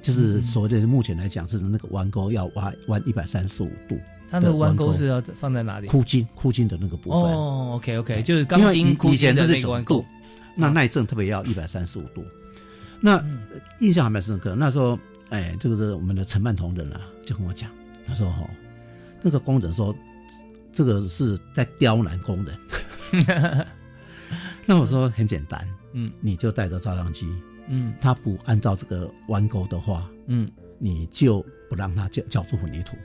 [0.00, 3.98] 就是所谓的目前来讲，是那个弯钩要弯弯一百三十五度。
[4.30, 5.88] 它的弯钩是要放在哪里？
[5.88, 7.20] 箍筋，箍筋的那个部分。
[7.20, 10.04] 哦，OK OK，就是钢筋箍筋的那个弯钩。
[10.54, 12.24] 那耐震特别要一百三十五度。
[13.00, 13.20] 那
[13.80, 14.54] 印象还蛮深刻。
[14.54, 14.98] 那时候，
[15.30, 17.70] 哎，这个是我们的承办同仁啊，就跟我讲，
[18.06, 18.48] 他说：“哈，
[19.22, 19.92] 那个工人说，
[20.72, 22.56] 这个是在刁难工人。
[24.64, 27.26] ”那我说很简单，嗯，你就带着照相机。
[27.68, 32.96] 嗯，他不按照这个弯钩的话，嗯，你就不让他浇浇筑混凝土。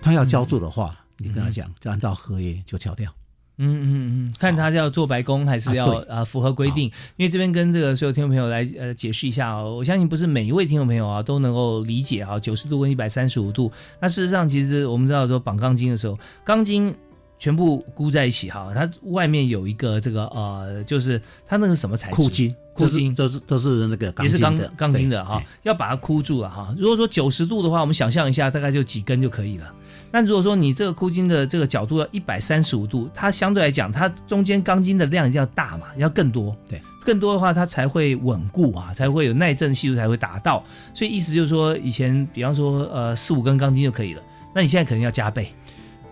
[0.00, 3.12] 他要浇筑的话，你跟他讲，就按照合约就敲掉。
[3.60, 6.84] 嗯嗯嗯，看他要做白工还是要啊符合规定？
[7.16, 13.72] 因为这边跟这个所有听众朋友来呃解释一下哦，我相信不是每一位听众朋友啊都能够理解啊，九十度跟一百三十五度。
[14.00, 16.94] 那事实上，其实我们知道说绑钢筋的时候，钢筋
[17.38, 22.16] 全部箍在一起哈，它外面有一个这个呃，就是它那个什么材质？
[22.16, 26.74] 箍筋，箍筋都是都是那个也是钢钢筋的哈，要把它箍住了哈。
[26.76, 29.72] 如果说九十度的话，我们想象一下，大概就几根就可以了。
[30.10, 36.56] 那如果说你这个箍筋的这个角度要一百三十五度，它相对来讲，它中间钢筋的量一定要大嘛，要更多。
[36.68, 40.64] 对，更多的话，它才会稳固啊，才会有耐震系数才会达到。
[40.94, 44.22] 所以意思就是说，以前比方说呃四五根钢筋就可以了，
[44.54, 45.52] 那你现在可能要加倍。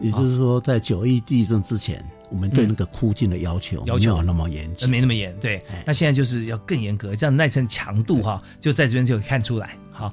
[0.01, 5.39] 也就是说，在九一地震之前，我们对那个箍筋的要求要求那么严谨，没那么严。
[5.41, 9.77] 对，那现在就是要更严格，这样耐震强度哈，就在这边就看出来。
[9.91, 10.13] 好。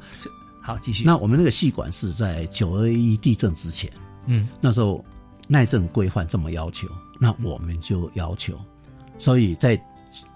[0.66, 1.04] 好，继续。
[1.04, 3.92] 那我们那个细管是在九二一地震之前，
[4.28, 5.04] 嗯，那时候
[5.46, 6.88] 耐震规范这么要求，
[7.20, 8.58] 那我们就要求，
[9.18, 9.78] 所以在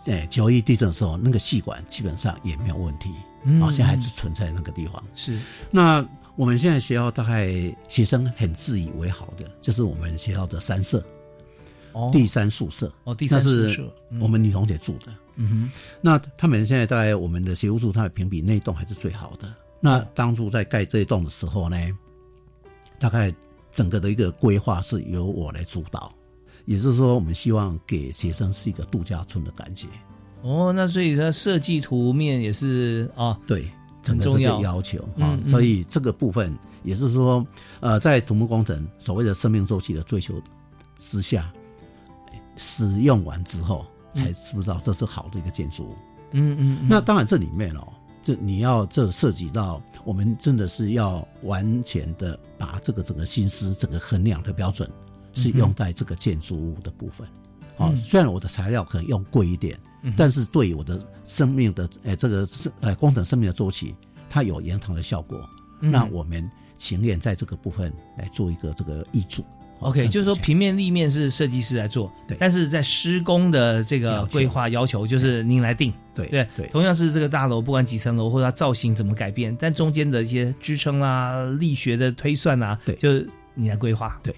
[0.03, 3.09] 诶九一地震的时候，那个细管基本上也没有问题，
[3.45, 5.01] 嗯好像还是存在那个地方。
[5.15, 5.39] 是。
[5.71, 6.05] 那
[6.37, 7.51] 我们现在学校大概
[7.89, 11.03] 学生很自以为好的，就是我们学校的三舍，
[11.93, 15.07] 哦，第三宿舍，哦，第三宿舍，我们女同学住的。
[15.35, 15.71] 嗯哼。
[15.99, 19.51] 那他们现在在我们的学务处，他们评比那一栋还是最好的。
[19.79, 21.77] 那当初在盖这一栋的时候呢，
[22.99, 23.33] 大概
[23.73, 26.13] 整个的一个规划是由我来主导，
[26.65, 29.87] 也就是说，我们希望给学生是一个度假村的感觉。
[30.43, 33.67] 哦，那所以它设计图面也是啊，对，
[34.07, 35.37] 很重要要求啊。
[35.45, 37.45] 所以这个部分也是说，
[37.79, 40.41] 呃，在土木工程所谓的生命周期的追求
[40.95, 41.51] 之下，
[42.55, 45.95] 使用完之后才知不知道这是好的一个建筑物。
[46.31, 46.87] 嗯嗯。
[46.89, 47.87] 那当然这里面哦。
[48.23, 54.89] 这你要这涉及到我们真的是要完全的把这个整个心思、整个衡量的标准
[55.33, 57.25] 是用在这个建筑物的部分。
[57.77, 59.79] 好，虽然我的材料可能用贵一点，
[60.15, 63.95] 但是对我的生命的呃这个是呃工程生命的周期，
[64.29, 65.37] 它有延长的效果。
[65.79, 69.43] 那我们情愿在这个部分来做一个这个易主。
[69.79, 76.67] OK，就是说平面立面是设计师来做，对，但是在施工的这个规划要求就是您来定，对对对。
[76.69, 84.19] 同样是这个大楼，不管几层楼或者它造型怎么改变，但中间的一些支撑啊、力学的推算啊，对，就是你来规划。
[84.23, 84.35] 对，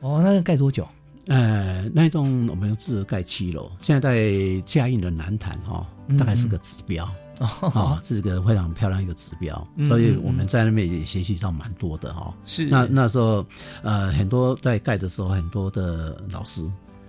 [0.00, 0.86] 哦，那盖多久？
[1.26, 5.86] 呃，那栋我们是盖七楼，现在在嘉义的南坛哈，
[6.18, 7.08] 大概是个指标。
[7.38, 12.34] 啊，这是个非常漂亮一个指标，所以我们在那边也学习到蛮多的哈。
[12.46, 13.46] 是，那那时候，
[13.82, 16.66] 呃，很多在盖的时候，很多的老师，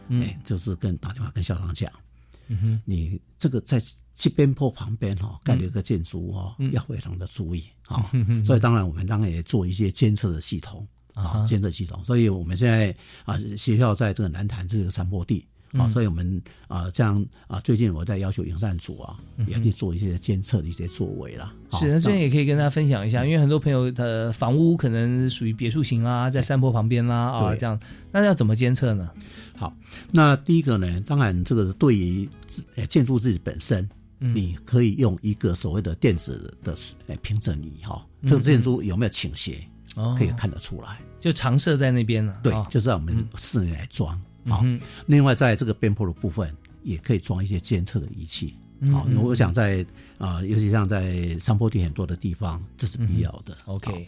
[0.10, 1.90] 哎，就是跟打电话跟校长讲，
[2.50, 3.82] 嗯哼，你这个在
[4.16, 8.12] 这边坡旁边哈盖了一个建筑物哈，要非常的注意啊。
[8.44, 10.86] 所以当然我们当然也做一些监测的系统
[11.18, 12.04] 啊，监测系统。
[12.04, 15.46] 所以我们现在啊，学校在这个南坛这个山坡地。
[15.74, 21.54] 啊，所以我们啊，这样啊，最近我在要求营善组啊，也可以做一些监测的一些作为了。
[21.74, 27.78] 是，那这边也可以跟大家分享一下，因为很多朋友的房屋可能属于别墅型啊，在山坡旁边啦啊，这样，
[28.14, 29.10] 那要怎么监测呢？
[29.58, 29.76] 好，
[30.10, 32.28] 那第一个呢，当然这个对于
[32.88, 33.88] 建筑自己本身，
[34.20, 36.74] 你可以用一个所谓的电子的
[37.22, 39.62] 平整仪哈，这个建筑有没有倾斜，
[40.18, 42.40] 可以看得出来，就常设在那边了。
[42.44, 44.19] 对，就是我们室内来装。
[44.46, 44.63] 好，
[45.08, 48.56] 另外在这个边坡的部分也可以装一些监测的仪器。
[48.92, 49.86] 好，我想在
[50.17, 53.58] 啊，尤其像在山坡地很多的地方，这是必要的。
[53.65, 54.08] OK。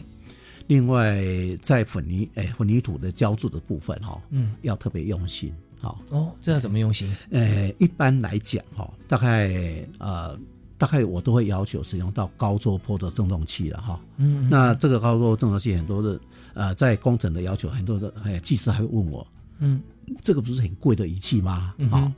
[0.68, 1.20] 另外，
[1.60, 5.52] 在混凝哎混凝土的浇筑的部分哈，嗯，要特别用心。
[5.80, 7.12] 好哦，这要怎么用心？
[7.30, 9.50] 呃，一般来讲哈，大概
[9.98, 10.38] 呃，
[10.80, 14.00] 大概我都会要求使用到高周坡的振动器了哈。
[14.16, 16.18] 嗯，那这个高周振动器很多的
[16.54, 19.26] 呃，在工程的要求很多的哎，技师还会问我，
[19.58, 19.82] 嗯。
[20.22, 21.72] 这个不是很贵的仪器吗？
[21.92, 22.12] 啊，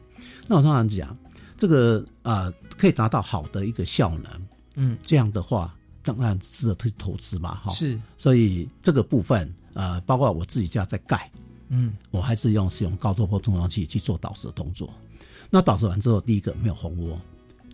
[0.47, 1.15] 那我通常讲，
[1.59, 4.47] 这个啊可以达到好的一个效能，
[4.77, 7.71] 嗯，这样的话当然值得去投资嘛，哈。
[7.75, 11.31] 是，所以这个部分呃，包括我自己家在盖，
[11.69, 14.89] 嗯，我还是用使用高周波振动器去做导石的动作。
[15.51, 17.21] 那导石完之后，第一个没有蜂窝。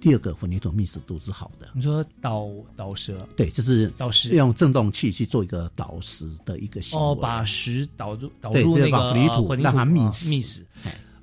[0.01, 1.69] 第二个混凝土密实度是好的。
[1.75, 3.17] 你说导导石？
[3.37, 7.05] 对，就是导石用振动器去做一个导石的一个行为。
[7.05, 10.31] 哦，把石导入导入那个混凝土，让它密实。
[10.31, 10.65] 密实。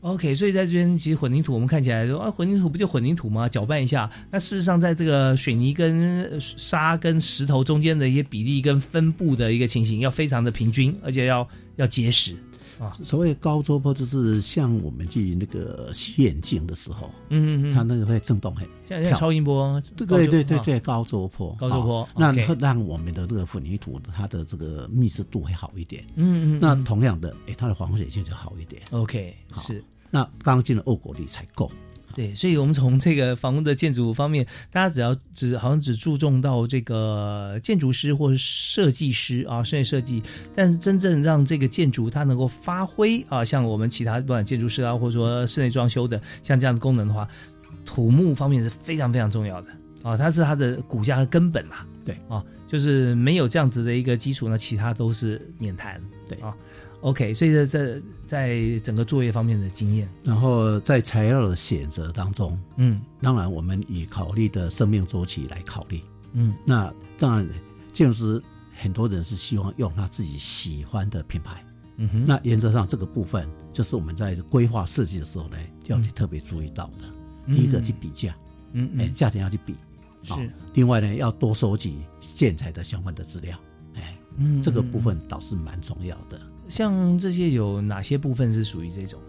[0.01, 3.49] OK，所以在这边其实混凝土我们看起来说啊，混凝土不就混凝土吗？
[3.49, 4.07] 搅拌一下。
[4.29, 11.47] 那事实上，在这个水泥跟沙跟石头中间的一些比例跟分布的一个情形，要非常的平均，而且要
[11.77, 12.35] 要结实。
[12.79, 12.97] 啊。
[13.03, 26.05] 所谓高周波，就是像我们去那个洗眼镜的时候，嗯嗯，它那个会震动，很像像超音波，对对对对对，高周波，高周波，那会让我们的这个混凝土它的这个密实度会好一点。
[26.15, 28.81] 嗯嗯，那同样的，哎，它的防水性就好一点。
[28.91, 29.83] OK，是。
[30.11, 31.69] 那刚进的欧国力才够。
[32.15, 40.23] 对，所以，我们从这个房屋的建筑方面，大家只要只好像只注重到这个建筑师或设计师啊，室内设计，
[40.55, 47.27] 但是真正让这个建筑它能够发挥啊，像我们其他不管建筑师啊，或者说室内装修的，像这样的功能的话，
[47.85, 49.67] 土木方面是非常非常重要的
[50.01, 51.85] 啊，它是它的骨架的根本啊。
[52.05, 56.01] 对啊，就是没有这样子的一个基础呢，其他都是免谈。
[56.29, 56.55] 对啊。
[57.01, 66.01] OK，所以这在在整个作业方面的经验，然后在材料的选择当中，嗯，当然我们以考虑的生命周期来考虑，
[66.33, 67.47] 嗯，那当然
[67.93, 68.43] 建筑师
[68.75, 71.63] 很多人是希望用他自己喜欢的品牌，
[71.97, 78.35] 嗯哼，那原则上这个部分就是我们在规划设计的时候呢，要去特别注意到的，第一个去比价，
[78.73, 79.75] 嗯，哎，价钱要去比，
[80.23, 80.33] 是，
[80.73, 83.57] 另外呢要多收集建材的相关的资料，
[83.93, 86.41] 哎，嗯，这个部分倒是蛮重要的。
[86.67, 89.19] 像这些有哪些部分是属于这种？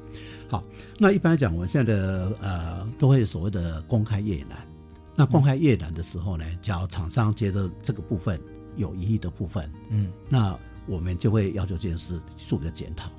[0.49, 0.63] 好，
[0.99, 4.67] 那一般来讲，我们现在的呃都会所谓的公开阅览。
[5.15, 8.41] 那公开阅览的时候呢，只要厂商觉得这个部分
[8.77, 10.57] 有疑义的部分，嗯，那
[10.87, 13.11] 我们就会要求这件事做个检讨。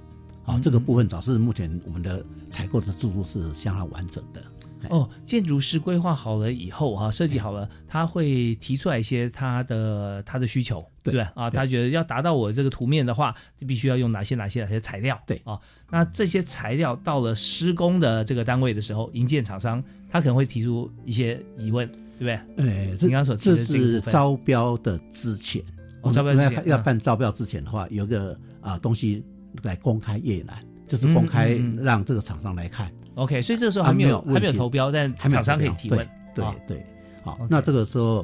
[0.44, 4.42] 好，这个部分导致目前我们的采购的制度是相当完整的。
[4.90, 11.50] 哦，建筑师规划好了以后哈，设计好了，他会提出来一些他的他的需求，对吧啊？
[11.50, 15.20] 他觉得要达到我这个图面的话，必须要用哪些哪些哪些材料？
[15.26, 15.60] 对啊，
[15.90, 22.34] 那这些材料到了施工的这个单位的时候，营建厂商他可能会提出一些疑问，对不对？
[22.66, 25.62] 哎，你刚所这是招标的之前，
[26.14, 29.24] 招标要要办招标之前的话，有个啊东西
[29.64, 32.92] 来公开阅览，就是公开让这个厂商来看。
[33.18, 36.08] OK，所以这个时候还没有还没有投标，但厂商可以提问。
[36.34, 36.86] 对对，
[37.24, 38.24] 好，那这个时候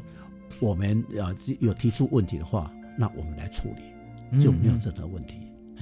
[0.59, 5.39] 我们啊有提出问题的话，那我们来处理，就没有任何问题。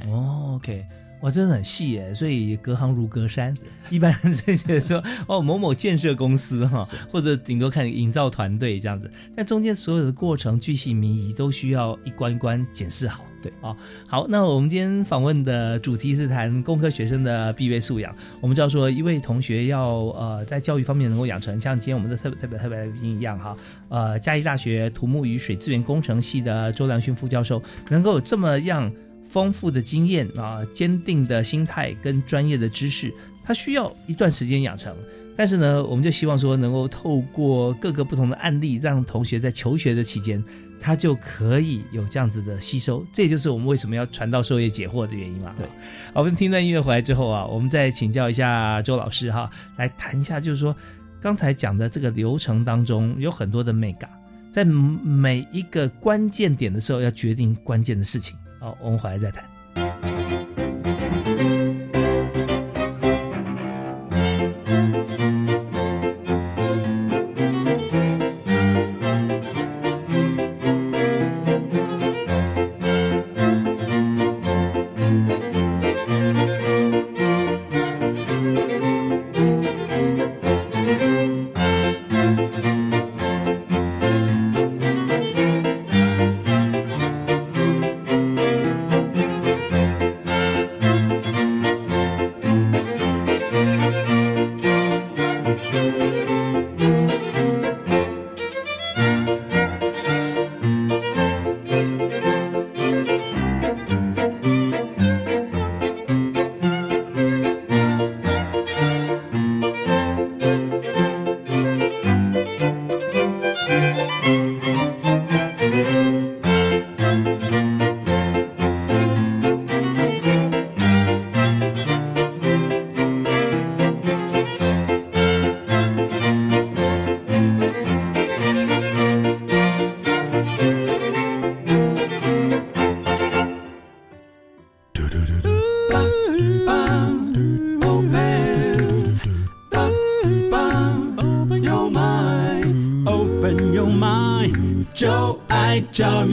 [0.07, 0.85] 哦，OK。
[1.21, 3.55] 哇，真的很细耶，所以隔行如隔山。
[3.89, 13.23] 一般人就觉得说，哦，某某建设公司哈，或者顶多看营造团队这样子，但中间所有的过程巨细靡遗，都需要一关一关检视好。
[13.41, 13.75] 对啊，
[14.07, 18.15] 好，那我们今天访问的主题是谈工科学生的必备素养。
[18.39, 23.57] 我们知道说，一位同学要呃在教育方面能够养成，像今天我们的特特别特别来宾一样哈，
[23.89, 28.91] 呃，嘉义大学土木与水资源工程系的周良勋副教授，能够这么样。
[29.31, 33.13] 丰富的经验啊，坚定的心态跟专业的知识，
[33.45, 34.93] 它需要一段时间养成。
[35.37, 40.43] 但是呢，我们就希望说，能够透过各个不同的案例，让同学在求学的期间，
[40.81, 43.03] 他就可以有这样子的吸收。
[43.13, 45.53] 这也就是我们为什么要传道授业解惑的原因嘛。
[45.55, 45.65] 对，
[46.13, 50.75] 好，我们听段音乐回来之后啊，我们再请教一下周老师哈，来谈一下，就是说
[51.21, 54.09] 刚才讲的这个流程当中有很多的 mega，
[54.51, 58.35] 在每一个关键点的时候，要决定关键的事情。
[58.61, 59.60] 好，我们回来再谈。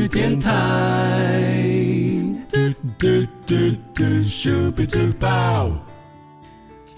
[0.06, 1.58] 电台。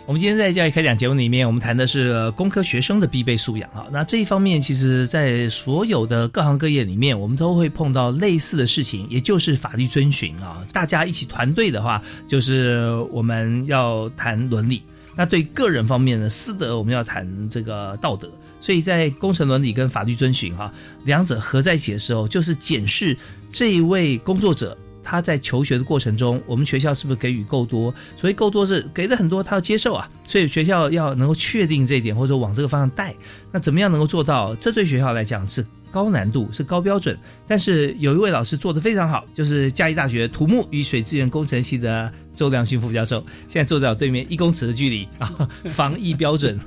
[0.06, 3.86] 我们今天在教育开讲节目里面，我们谈的是工科学生的必备素养啊。
[3.92, 10.66] 那这一方面，其实，在所有的各行各业里面，我们都会碰到类似的事情，也就是法律遵循啊。
[10.72, 14.80] 大家一起团队的话，就是我们要谈伦理；
[15.14, 18.28] 那对个人方面的私德，我们要谈这个道德。
[18.60, 20.72] 所以在工程伦理跟法律遵循哈，
[21.04, 23.16] 两者合在一起的时候，就是检视
[23.50, 24.76] 这一位工作者。
[25.02, 27.92] 他在求学的过程中，我们学校是不是给予够多？
[28.18, 30.08] 所以够多是给的很多，他要接受啊。
[30.28, 33.14] 所以学校要能够确定这一点，或者往这个方向带。
[33.50, 34.54] 那怎么样能够做到？
[34.56, 35.64] 这对学校来讲是。
[35.90, 46.58] 高难度是高标准，但是有一位老师做的非常好，就是嘉义大学土木与水资源工程系的周良勋副教授，现在坐在我对面一公尺的距离啊， 防疫标准。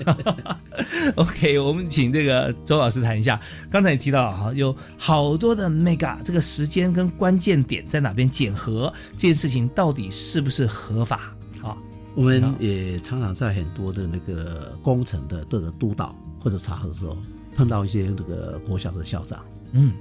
[1.15, 3.39] OK，我们请这个周老师谈一下，
[3.71, 11.77] 刚才也提到啊，有好多的 mega，这个时间跟关键点在哪边检核这件事情到底是不是合法啊？
[12.15, 17.17] 我们也常常在很多的那个工程的这个督导或者查核的时候。
[17.55, 19.93] 碰到一些这个国小的校长，嗯，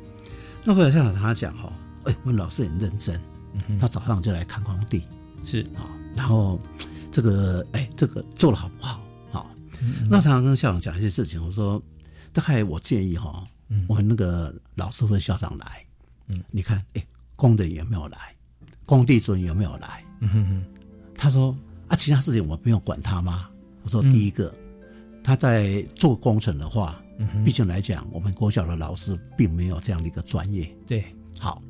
[0.65, 1.73] 那国小校长他讲哈，
[2.05, 3.21] 哎，我们老师很认真，
[3.79, 5.05] 他早上就来看工地，
[5.45, 6.59] 是啊，然后
[7.11, 9.01] 这个哎，这个做的好不好？
[9.31, 9.51] 好，
[10.09, 11.83] 那常常跟校长讲一些事情，我说
[12.33, 13.45] 大概我建议哈，
[13.87, 15.85] 我们那个老师或校长来，
[16.29, 18.19] 嗯，你看，哎，工人有没有来？
[18.87, 20.05] 工地主任有没有来？
[20.21, 20.65] 嗯哼哼，
[21.15, 21.57] 他说
[21.89, 23.49] 啊，其他事情我不用管他吗？
[23.83, 24.53] 我说第一个，
[25.23, 26.99] 他在做工程的话。
[27.45, 30.67] 毕竟来讲，我们国小的老师并没有这样的一个专业。
[30.87, 31.05] 对，
[31.39, 31.63] 好。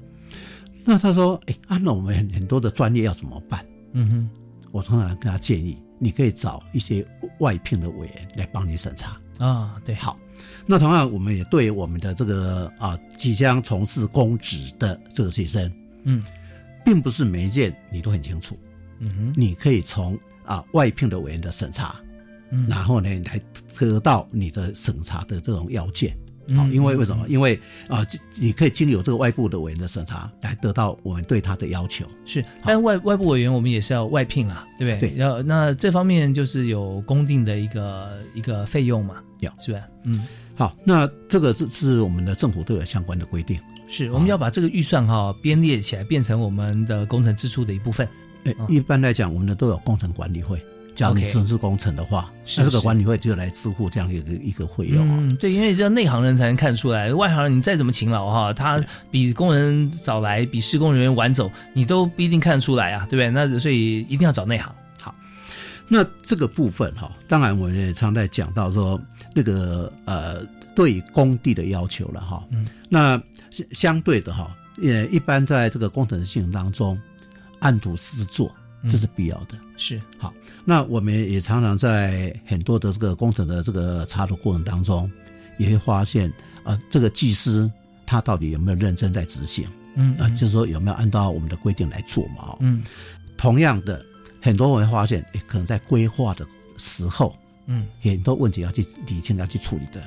[0.85, 4.31] 那他说：“哎，按照我们很多的专业要怎么办？”嗯哼，
[4.73, 7.07] 我通常跟他建议，你可以找一些
[7.39, 9.17] 外聘的委员来帮你审查。
[9.39, 10.19] 啊，对，好。
[10.67, 15.73] 那同样，我们也对我们的这个啊即将从事公职的这个学生，
[16.05, 16.23] 嗯，
[16.85, 18.59] 并不是每一件你都很清楚。
[18.99, 21.95] 嗯哼，你可以从啊外聘的委员的审查。
[22.69, 23.41] 然后呢，来
[23.79, 26.15] 得到你的审查的这种要件，
[26.57, 27.27] 好，因为为什么？
[27.29, 28.07] 因为啊，
[28.39, 32.05] 你可以经由这个外部的委员的审查，来得到我们对他的要求。
[32.27, 35.11] 是，但外外部委员我们也是要外聘啊，对不对？
[35.11, 35.19] 对。
[35.19, 39.81] 要那这方面就是有公定的一个一个费用嘛，有是吧？
[40.05, 43.59] 嗯，好，那这个是是我们的政府都有相关的规定。
[43.89, 48.07] 是，我们要把这个预算哈编列起来，变成我们的工程支出的一部分。
[48.45, 50.59] 哎，一般来讲，我们的都有工程管理会。
[50.95, 55.07] 假你城市工程的话，那这个管理会就来支付这样一个一个费用。
[55.09, 63.31] 嗯，对，因为要内行人才能看出来，外行人你再怎么勤劳哈，他比工人早来，比施工人员晚走，你都不一定看得出来啊，对不对？
[63.31, 64.75] 那所以一定要找内行。
[65.01, 65.15] 好，
[65.89, 69.01] 那这个部分哈，当然我也常在讲到说
[69.35, 70.45] 那个呃，
[70.77, 72.45] 对工地的要求了哈。
[72.51, 73.21] 嗯，那
[73.71, 77.01] 相对的哈，也一般在这个工程性当中，
[77.61, 78.55] 按图施作。
[78.91, 80.35] 这是必要的，是好。
[80.65, 85.11] 那我们也常常在很多的这个工程的这个查的过程当中，
[85.59, 86.33] 也会发现
[86.63, 87.71] 啊，这个技师
[88.07, 89.67] 他到底有没有认真在执行？
[89.95, 92.57] 嗯啊，就是说有没有按照我们的规定来做嘛？
[92.61, 92.83] 嗯，
[93.37, 94.03] 同样的，
[94.41, 96.47] 很多我会发现，可能在规划的
[96.79, 97.37] 时候，
[97.67, 100.03] 嗯，很多问题要去理清、要去处理的。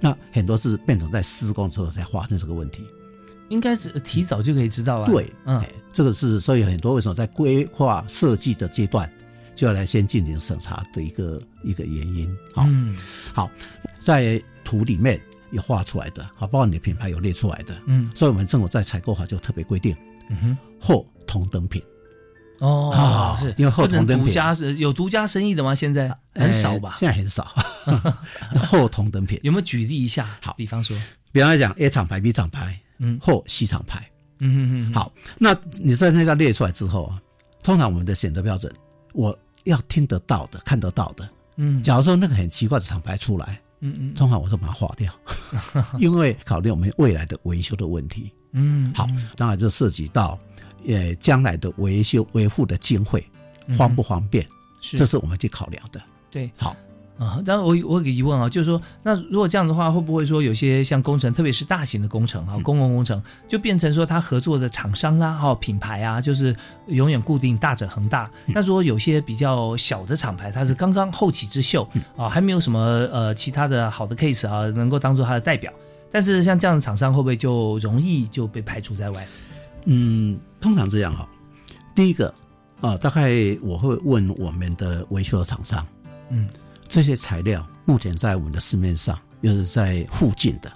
[0.00, 2.82] 那很多是变成在施工之后才发生这个问题。
[3.48, 5.06] 应该是提早就可以知道啊。
[5.10, 9.10] 对，嗯，这个是所以很多为什么在规划设计的阶段
[9.56, 12.32] 就要来先进行审查的一个一个原因。
[12.54, 12.68] 好，
[13.32, 13.50] 好，
[14.00, 19.96] 在图里面有画出来的，好，包括你的品牌有列出来的，嗯，所以我们政府在采购法就特别规定，
[20.30, 21.82] 嗯哼，货同等品。
[22.60, 24.32] 哦，因为后同等品
[24.78, 25.74] 有独家生意的吗？
[25.74, 26.92] 现在很少吧？
[26.94, 27.44] 现在很少。
[28.68, 30.38] 后同等品有没有举例一下？
[30.40, 30.96] 好，比方说，
[31.32, 32.78] 比方来讲，A 厂牌、B 厂牌。
[32.98, 37.20] 嗯，或 C 厂牌，嗯嗯嗯，好，那你在那个列出来之后啊，
[37.62, 38.72] 通常我们的选择标准，
[39.12, 45.12] 我要听得到的、看得到的，嗯，假如说那个很奇怪的厂牌出来，嗯嗯，通常我都把它划掉，
[46.00, 49.06] 因为考虑我们未来的维修的问题，嗯，好，
[49.36, 50.38] 当然就涉及到，
[50.88, 53.22] 呃，将来的维修维护的经费
[53.76, 54.46] 方不方便，
[54.80, 56.00] 这是我们去考量的，
[56.30, 56.74] 对，好。
[57.18, 66.54] 啊，但我我有个疑问啊，就是说，那如果这样的话，会不会说有些像工程，特别是大型的工程啊，公共工程，就变成说他合作的厂商啊，哈，品牌啊，就是
[66.88, 68.30] 永远固定大者恒大。
[68.46, 71.88] 那如果有些比较小的厂牌，它是刚刚后起之秀
[72.18, 72.78] 啊，还没有什么
[73.10, 75.72] 呃其他的好的 case 啊，能够当做它的代表，
[76.12, 79.26] 但是像这样的厂商会不会就容易就被排除在外？
[79.86, 81.26] 嗯，通常这样哈，
[81.94, 82.34] 第一个
[82.82, 83.30] 啊，大概
[83.62, 85.82] 我会问我们的维修厂商，
[86.28, 86.46] 嗯。
[86.88, 90.70] 这些材料目前在我们的市面上，又是在附近的，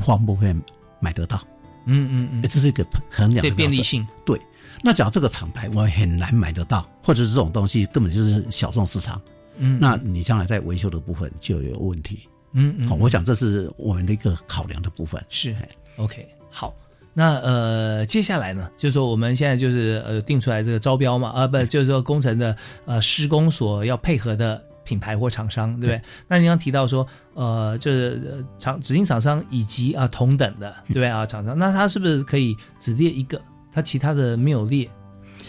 [0.00, 0.54] 方不会
[1.00, 1.40] 买得到。
[1.86, 4.06] 嗯嗯嗯，这是一个衡量的便利性。
[4.24, 4.40] 对，
[4.82, 9.20] 那假如这个厂牌我很难买得到，或者是这种东西根本就是小众市场，
[9.58, 12.28] 嗯，那你将来在维修的部分就有问题。
[12.52, 15.22] 嗯嗯，好，我想这是我们的一个考量的部分。
[15.28, 15.54] 是
[15.96, 16.74] ，OK，好。
[17.16, 22.56] 那呃，接下来呢，就是说我们现在就是呃定出来这个招标嘛，啊不，就是说工程的
[22.86, 26.02] 呃施工所要配合的品牌或厂商，对不对？
[26.28, 31.26] 那你刚提到说，呃，就是厂指定厂商以及啊同等的，对不对啊？
[31.26, 33.40] 厂商，那他是不是可以只列一个？
[33.72, 34.88] 他其他的没有列，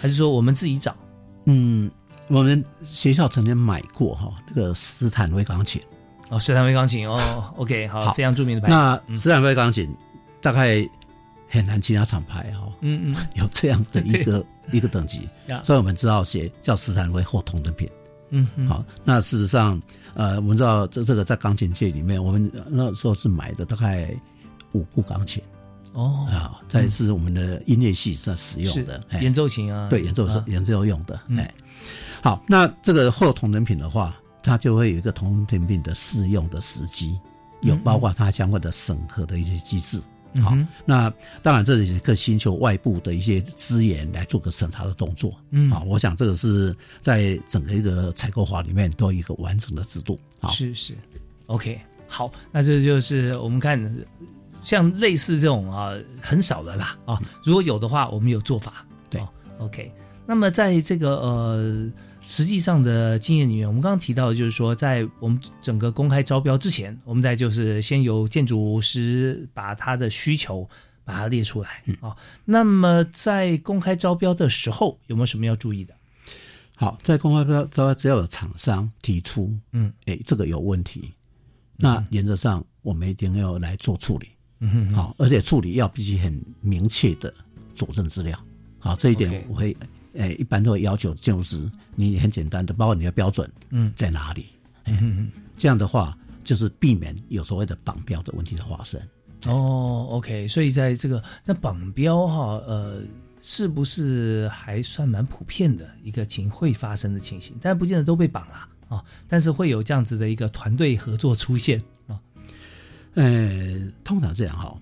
[0.01, 0.95] 还是说我们自己找？
[1.45, 1.91] 嗯，
[2.27, 5.81] 我们学校曾经买过哈那个斯坦威钢琴。
[6.29, 8.73] 哦，斯坦威钢琴哦， OK，好，非常著名的牌子。
[9.09, 9.93] 那斯坦威钢琴
[10.41, 10.87] 大概。
[11.47, 15.29] 很难其他厂牌哈，嗯嗯， 有这样的一个 一个等级，
[15.63, 17.87] 所以我们知道写叫斯坦威或同等品，
[18.35, 19.81] 嗯嗯，好，那事实上，
[20.13, 24.13] 呃，我们知道这这个在钢琴界里面，我们那时候是买的大概
[24.73, 25.41] 五部钢琴，
[25.93, 26.27] 哦。
[26.29, 31.49] 啊，这是我们的音乐系在使用的演奏琴啊，对，演奏是演奏用的，哎，
[32.21, 37.17] 好，那这个后同人品的话，它就会有一个同人品的适用的时机，
[37.61, 40.01] 有包括它相关的审核的一些机制。
[40.41, 41.11] 好，那
[41.41, 45.31] 当然这是个寻求外部的一些资源来做个审查的动作。
[45.51, 50.19] 嗯，啊，我想这个是在整个一个采购法里面都有一个完整的制度。
[50.39, 50.93] 好，是是
[51.45, 53.95] ，OK，好，那这就是我们看
[54.63, 58.85] 像类似这种啊很少的啦啊，如果有的话，我们有做法。
[59.09, 59.21] 对
[59.59, 59.91] ，OK，
[60.25, 61.89] 那么在这个呃。
[62.27, 70.67] 实际上的经验里面，我们刚刚提到的就是说，在我们整个公开招标之前，我们在就是先由建筑师把他的需求
[71.03, 71.83] 把它列出来。
[72.01, 72.15] 啊。
[72.43, 75.93] 那么在公开招标的时候，有没有什么要注意的？
[76.75, 81.13] 好，在公开招招标，只要有厂商提出，嗯，哎，这个有问题，
[81.77, 84.27] 那原则上我们一定要来做处理，
[84.61, 87.31] 嗯哼，好，而且处理要必须很明确的
[87.75, 88.37] 佐证资料，
[88.79, 89.77] 好，这一点我会。
[90.15, 94.45] 诶，一般都会要求建筑师，你很简单的，包括你的标准，嗯，在哪里？
[94.85, 98.99] 嗯嗯，这样的话就是避免有所谓的绑标的问题的发生。
[99.45, 103.01] 哦，OK，所以在这个那绑标哈，呃，
[103.41, 107.55] 是不是还算蛮普遍的一个情会发生的情形？
[107.61, 112.19] 但不见得都被绑了啊，但是会有这样子的一个团队合作出现啊。
[113.13, 114.75] 呃，通常这样哈。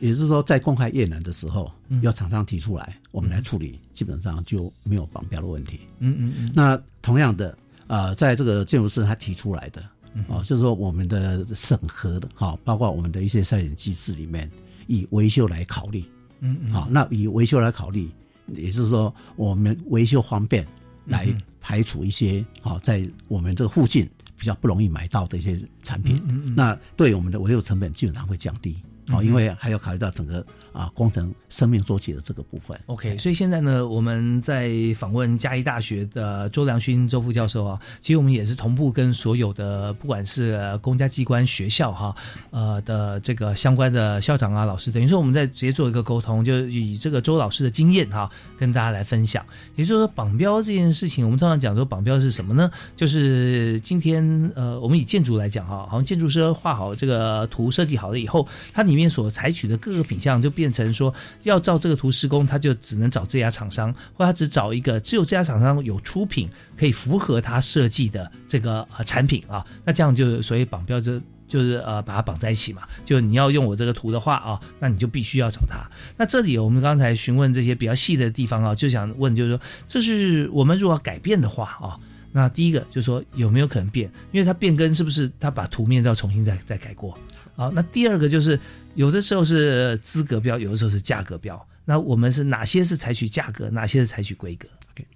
[0.00, 1.70] 也就是说，在公开越南的时候，
[2.02, 5.80] 要厂商提出来，我们来处理，基本上就没有绑标的问题。
[6.00, 6.52] 嗯嗯嗯。
[6.54, 9.82] 那同样的，呃，在这个建筑师他提出来的，
[10.28, 14.50] 哦，就是说我们的审核的，哈，包括我们的一些筛选机制里面，
[14.86, 16.04] 以维修来考虑。
[16.40, 16.72] 嗯嗯。
[16.72, 18.10] 好，那以维修来考虑，
[18.48, 20.66] 也就是说，我们维修方便，
[21.06, 21.26] 来
[21.60, 26.20] 排除一些，好，在我们这个附近比较不容易买到的一些产品。
[26.28, 26.54] 嗯嗯。
[26.54, 28.76] 那对我们的维修成本基本上会降低。
[29.12, 30.44] 哦，因为还要考虑到整个
[30.74, 32.78] 啊工程生命周期的这个部分。
[32.86, 42.14] OK，所以现在呢，我们在访问嘉义大学的周良勋周副教授啊，其实我们也是同步跟所有的不管是公家机关、学校哈，
[42.50, 49.46] 呃的这个相关的校长啊、老师，等于说我们在直接做一个沟通，就以这个周老师的经验哈，跟大家来分享。
[49.76, 52.68] 也就是说，绑标这件事情，我们通常讲说绑标是什么呢？
[52.96, 61.12] 就是今天呃，我们以建筑来讲哈，好像建筑师画好这个图设计好了以后，它里面所采取的各个品相就变变成说，
[61.42, 69.62] 要照这个图施工，他就只能找这家厂商，或他只找一个只有这家厂商有出品可以符合他设计的这个呃产品啊。
[69.84, 72.84] 那这样就所以绑标就就是呃把它绑在一起嘛。
[73.04, 75.86] 就你要用我这个图的话啊，那你就必须要找他。
[76.16, 82.00] 那这里我们刚才询问这些比较细的地方啊，就想问就是说，这是我们如果改变的话啊，
[82.32, 84.10] 那第一个就是说有没有可能变？
[84.32, 87.18] 因为它变更是不是他把图面要重新再再改过？
[87.54, 88.58] 好，那第二个就是。
[88.94, 91.60] 有的时候是资格标，有的时候是价格标。
[91.84, 95.06] 那我们是哪些是采取价格，哪些是采取规格？OK，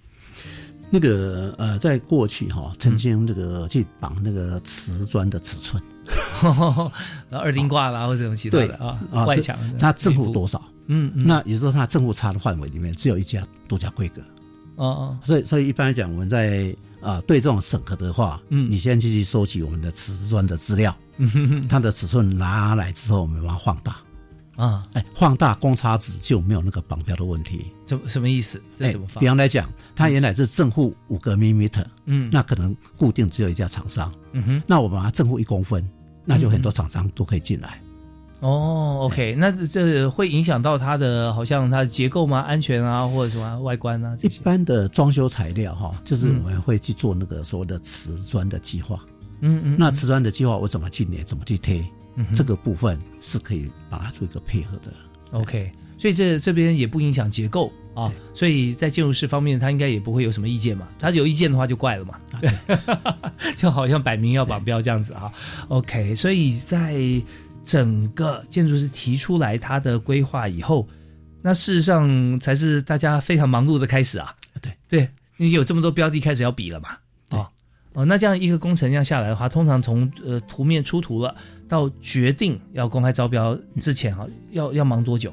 [0.90, 5.82] 那个呃，在过去哈，曾经这个去绑那个瓷砖的尺寸，
[7.30, 10.62] 二零挂啦或者什么其他的啊，外墙它正负多少？
[10.88, 14.20] 嗯，嗯那也就是说它正负差的范围里面只有一家独家规格。
[14.76, 20.96] 哦哦，所以所以一般来讲，我们在啊对这种审核的话，嗯，你先去收集我们的瓷砖的资料。
[21.16, 23.96] 嗯哼哼它的尺寸拿来之后，我们把它放大
[24.56, 27.66] 啊，哎，放大公差值就没有那个绑标的问题。
[27.86, 28.62] 怎什么意思？
[28.78, 35.88] 哎，比方来讲，它原来是正负五个 millimeter，嗯，那可能固定只有一家厂商，嗯哼，那我把它正负一公分，
[36.24, 37.80] 那就很多厂商都可以进来。
[38.40, 42.40] 哦，OK，那这会影响到它的，好像它的结构吗？
[42.40, 44.16] 安全啊，或者什么外观啊？
[44.22, 49.00] 一般的装修材料哈，就是我们会去做那个所谓的瓷砖的计划。
[49.40, 51.84] 嗯嗯，那瓷砖的计划我怎么去捏，怎么去贴，
[52.32, 54.92] 这个部分是可以把它做一个配合的。
[55.32, 60.86] OK，所以这这边也不影响结构啊，所以在建筑师方面，他应该也不会有什么意见嘛。
[60.96, 62.14] 他有意见的话就怪了嘛，
[63.56, 65.30] 就好像摆明要绑标这样子啊。
[65.68, 66.96] OK，所以在
[67.68, 70.88] 整个建筑师提出来他的规划以后，
[71.42, 74.34] 那事实上才是大家非常忙碌的开始啊。
[74.62, 76.96] 对对，你有这么多标的开始要比了嘛？
[77.28, 77.46] 哦
[77.92, 81.34] 哦，那这样一个工程这样下来的话，通常从呃图面出图了
[81.68, 85.30] 到决定要公开招标之前哈，要要忙多久？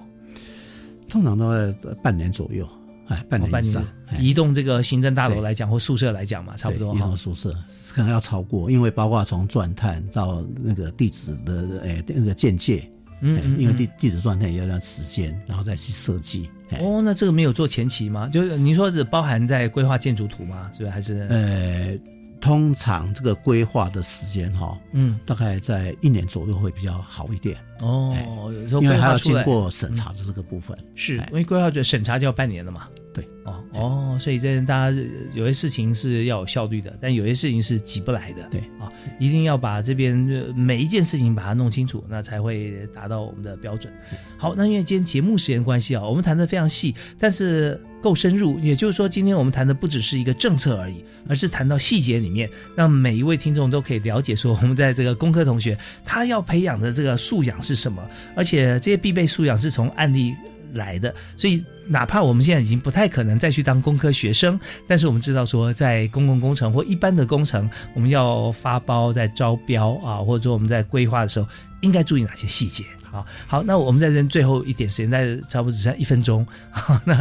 [1.08, 1.74] 通常都要
[2.04, 2.68] 半年左右，
[3.08, 3.88] 哎，半年以上。
[4.20, 6.94] 移动这个行政大楼来讲或宿舍来讲嘛，差不多。
[6.94, 7.56] 移动宿舍
[7.96, 12.86] 可能要超过，因为包括从钻探到那个地址的哎那个间界，
[13.22, 16.50] 嗯，因为地地址状态也要段时间，然后再去设计。
[16.82, 18.28] 哦，那这个没有做前期吗？
[18.28, 20.62] 就是您说是包含在规划建筑图吗？
[20.74, 21.26] 是不是还是？
[21.30, 21.98] 呃，
[22.42, 27.56] 通常这个规划的时间哈，嗯，大概在一年左右会比较好一点。
[27.80, 28.14] 哦，
[28.54, 32.90] 有时候因为还要经过审查的这个部分，是因为规划就审查就要半年了嘛。
[33.16, 34.98] 对，哦哦，所以这大家
[35.34, 38.46] 有些事情是要有效率的，但有些事情是急不来的。
[38.50, 40.14] 对啊，一定要把这边
[40.54, 43.94] 每一件事情把它弄清楚，那才会达到我们的标准。
[44.38, 48.60] 好，那因为今天节目时间关系啊，我们谈的非常细，但是够深入。
[48.60, 58.06] 也就是说，今天我们谈的不只是一个政策而已，而是谈到细节里面，让每一位听众都可以了解说，我们在这个工科同学他要培养的这个素养是什么，
[58.36, 60.36] 而且这些必备素养是从案例。
[60.76, 71.48] 来的，所以哪怕我们现在已经不太可能再去当工科学生，但是我们知道说，在公共工程或一般的工程，我们要发包在招标啊，或者说我们在规划的时候，
[71.82, 73.26] 应该注意哪些细节好？
[73.48, 76.46] 好，那我们在这最后一点时间，在差不多只剩一分钟，
[77.06, 77.16] 那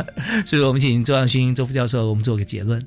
[0.44, 2.84] 所以我们请周阳勋周副教授，我们做个结论。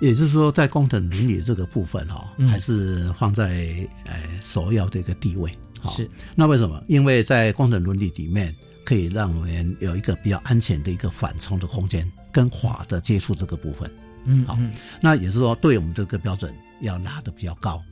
[0.00, 3.68] 也就是说，在工程伦理这个部分哈，还是放在
[4.06, 5.50] 呃首要的一个地位。
[5.80, 6.82] 好，是那为什么？
[6.88, 8.52] 因为在工程伦理里面。
[8.84, 13.90] 可以让我们有一个比较安全的一个缓冲的空间，跟滑的接触这个部分。
[14.24, 14.58] 嗯，好，
[15.00, 17.82] 那也是说，对我们这个标准要拉的比较高。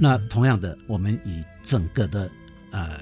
[0.00, 2.30] 那同样的，我们以整个的
[2.70, 3.00] 呃，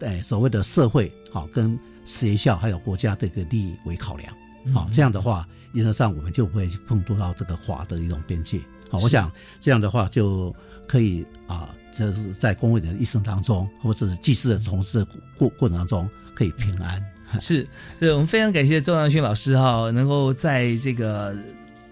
[0.00, 4.32] 哎，所谓的社会好跟学校还有国家的一个利益为考量。
[4.74, 8.60] 好，这样的话，原则上我们就不会碰触到这个滑的一种边界。
[8.90, 10.54] 好，我想这样的话就
[10.86, 15.04] 可以啊，这是在公务员的一生当中，或者是技师的从事
[15.38, 16.08] 过过程当中。
[16.40, 16.98] 可以平安
[17.38, 17.68] 是，
[17.98, 21.36] 对，我们非常感谢周阳勋老师哈，能够在这个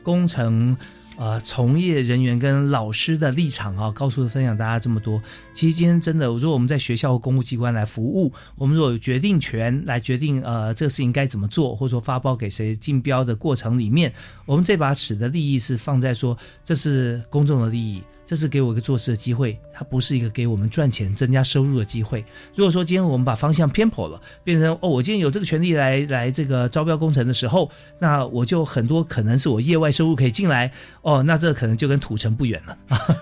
[0.02, 0.74] 工程
[1.18, 5.22] 呃从业人员跟老师的立场哈，告诉分享大家这么多。
[5.52, 14.10] 其实今天真的，如果我们在学校和公务机关来服务，我们如果有决定权来决定呃这个事情该怎么做，或者说发包给谁竞标的过程里面，
[14.46, 16.34] 我们这把尺的利益是放在说
[16.64, 18.02] 这是公众的利益。
[18.28, 22.22] 这是给我一个做事的机会，它不是一个给我们赚钱、增加收入的机会。
[22.54, 30.70] 如果说今天我们把方向偏颇了，变成哦，我今天有这个权利来来这个招标工程的时候，那我就很多可能是我业外收入可以进来
[31.00, 32.76] 哦，那这可能就跟土城不远了。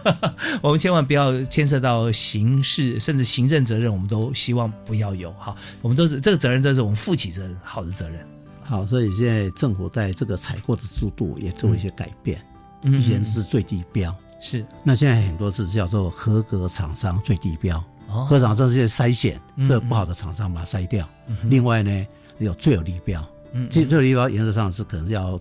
[0.60, 5.54] 我们千万不要牵涉到刑事甚至行政责任，我们都希望不要有哈。
[5.82, 8.18] 我们都是这个责任都是我们负起责任，好的责任。
[8.64, 12.44] 好，所以现在政府在这个采购的速度也做一些改变，
[12.82, 14.12] 以前是最低标。
[14.40, 17.78] 是，那现在很多是叫做合格厂商最低标，
[18.08, 18.24] 哦。
[18.24, 21.08] 合格厂商是筛选，这不好的厂商把它筛掉。
[21.44, 22.06] 另外呢，
[22.38, 23.22] 有最有利标，
[23.70, 25.40] 最最有利标原则上是可能要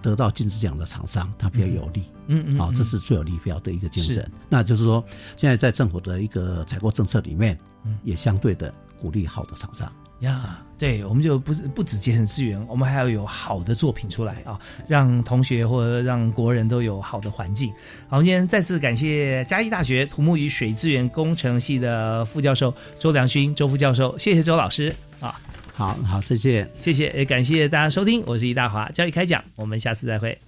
[0.00, 2.04] 得到金质奖的厂商，它比较有利。
[2.26, 4.28] 嗯嗯，好，这是最有利标的一个精神。
[4.48, 5.04] 那就是说，
[5.36, 7.58] 现在在政府的一个采购政策里面，
[8.04, 9.92] 也相对的鼓励好的厂商。
[10.22, 14.58] 呀，对，我们就不是不止节省资源，我们还要有好的作品出来啊，
[14.88, 17.72] 让同学或者让国人都有好的环境。
[18.08, 25.34] 好，今天再次感谢嘉义大学土木与水资源工程系的副教授周良勋周副教授，谢谢周老师啊。
[25.74, 30.38] 好好，谢谢，谢谢，也感谢大家收听，我是易大华，教育开讲，我们下次再会。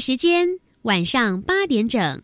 [0.00, 0.46] 时间
[0.82, 2.22] 晚上八点整。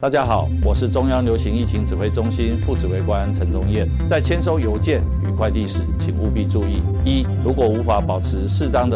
[0.00, 3.88] 大家好，我是中央流行疫情指挥中心副指挥官陈宗彦。
[4.06, 8.86] 在签收邮件与快递时，请务必注意：一、如果无法保持适当的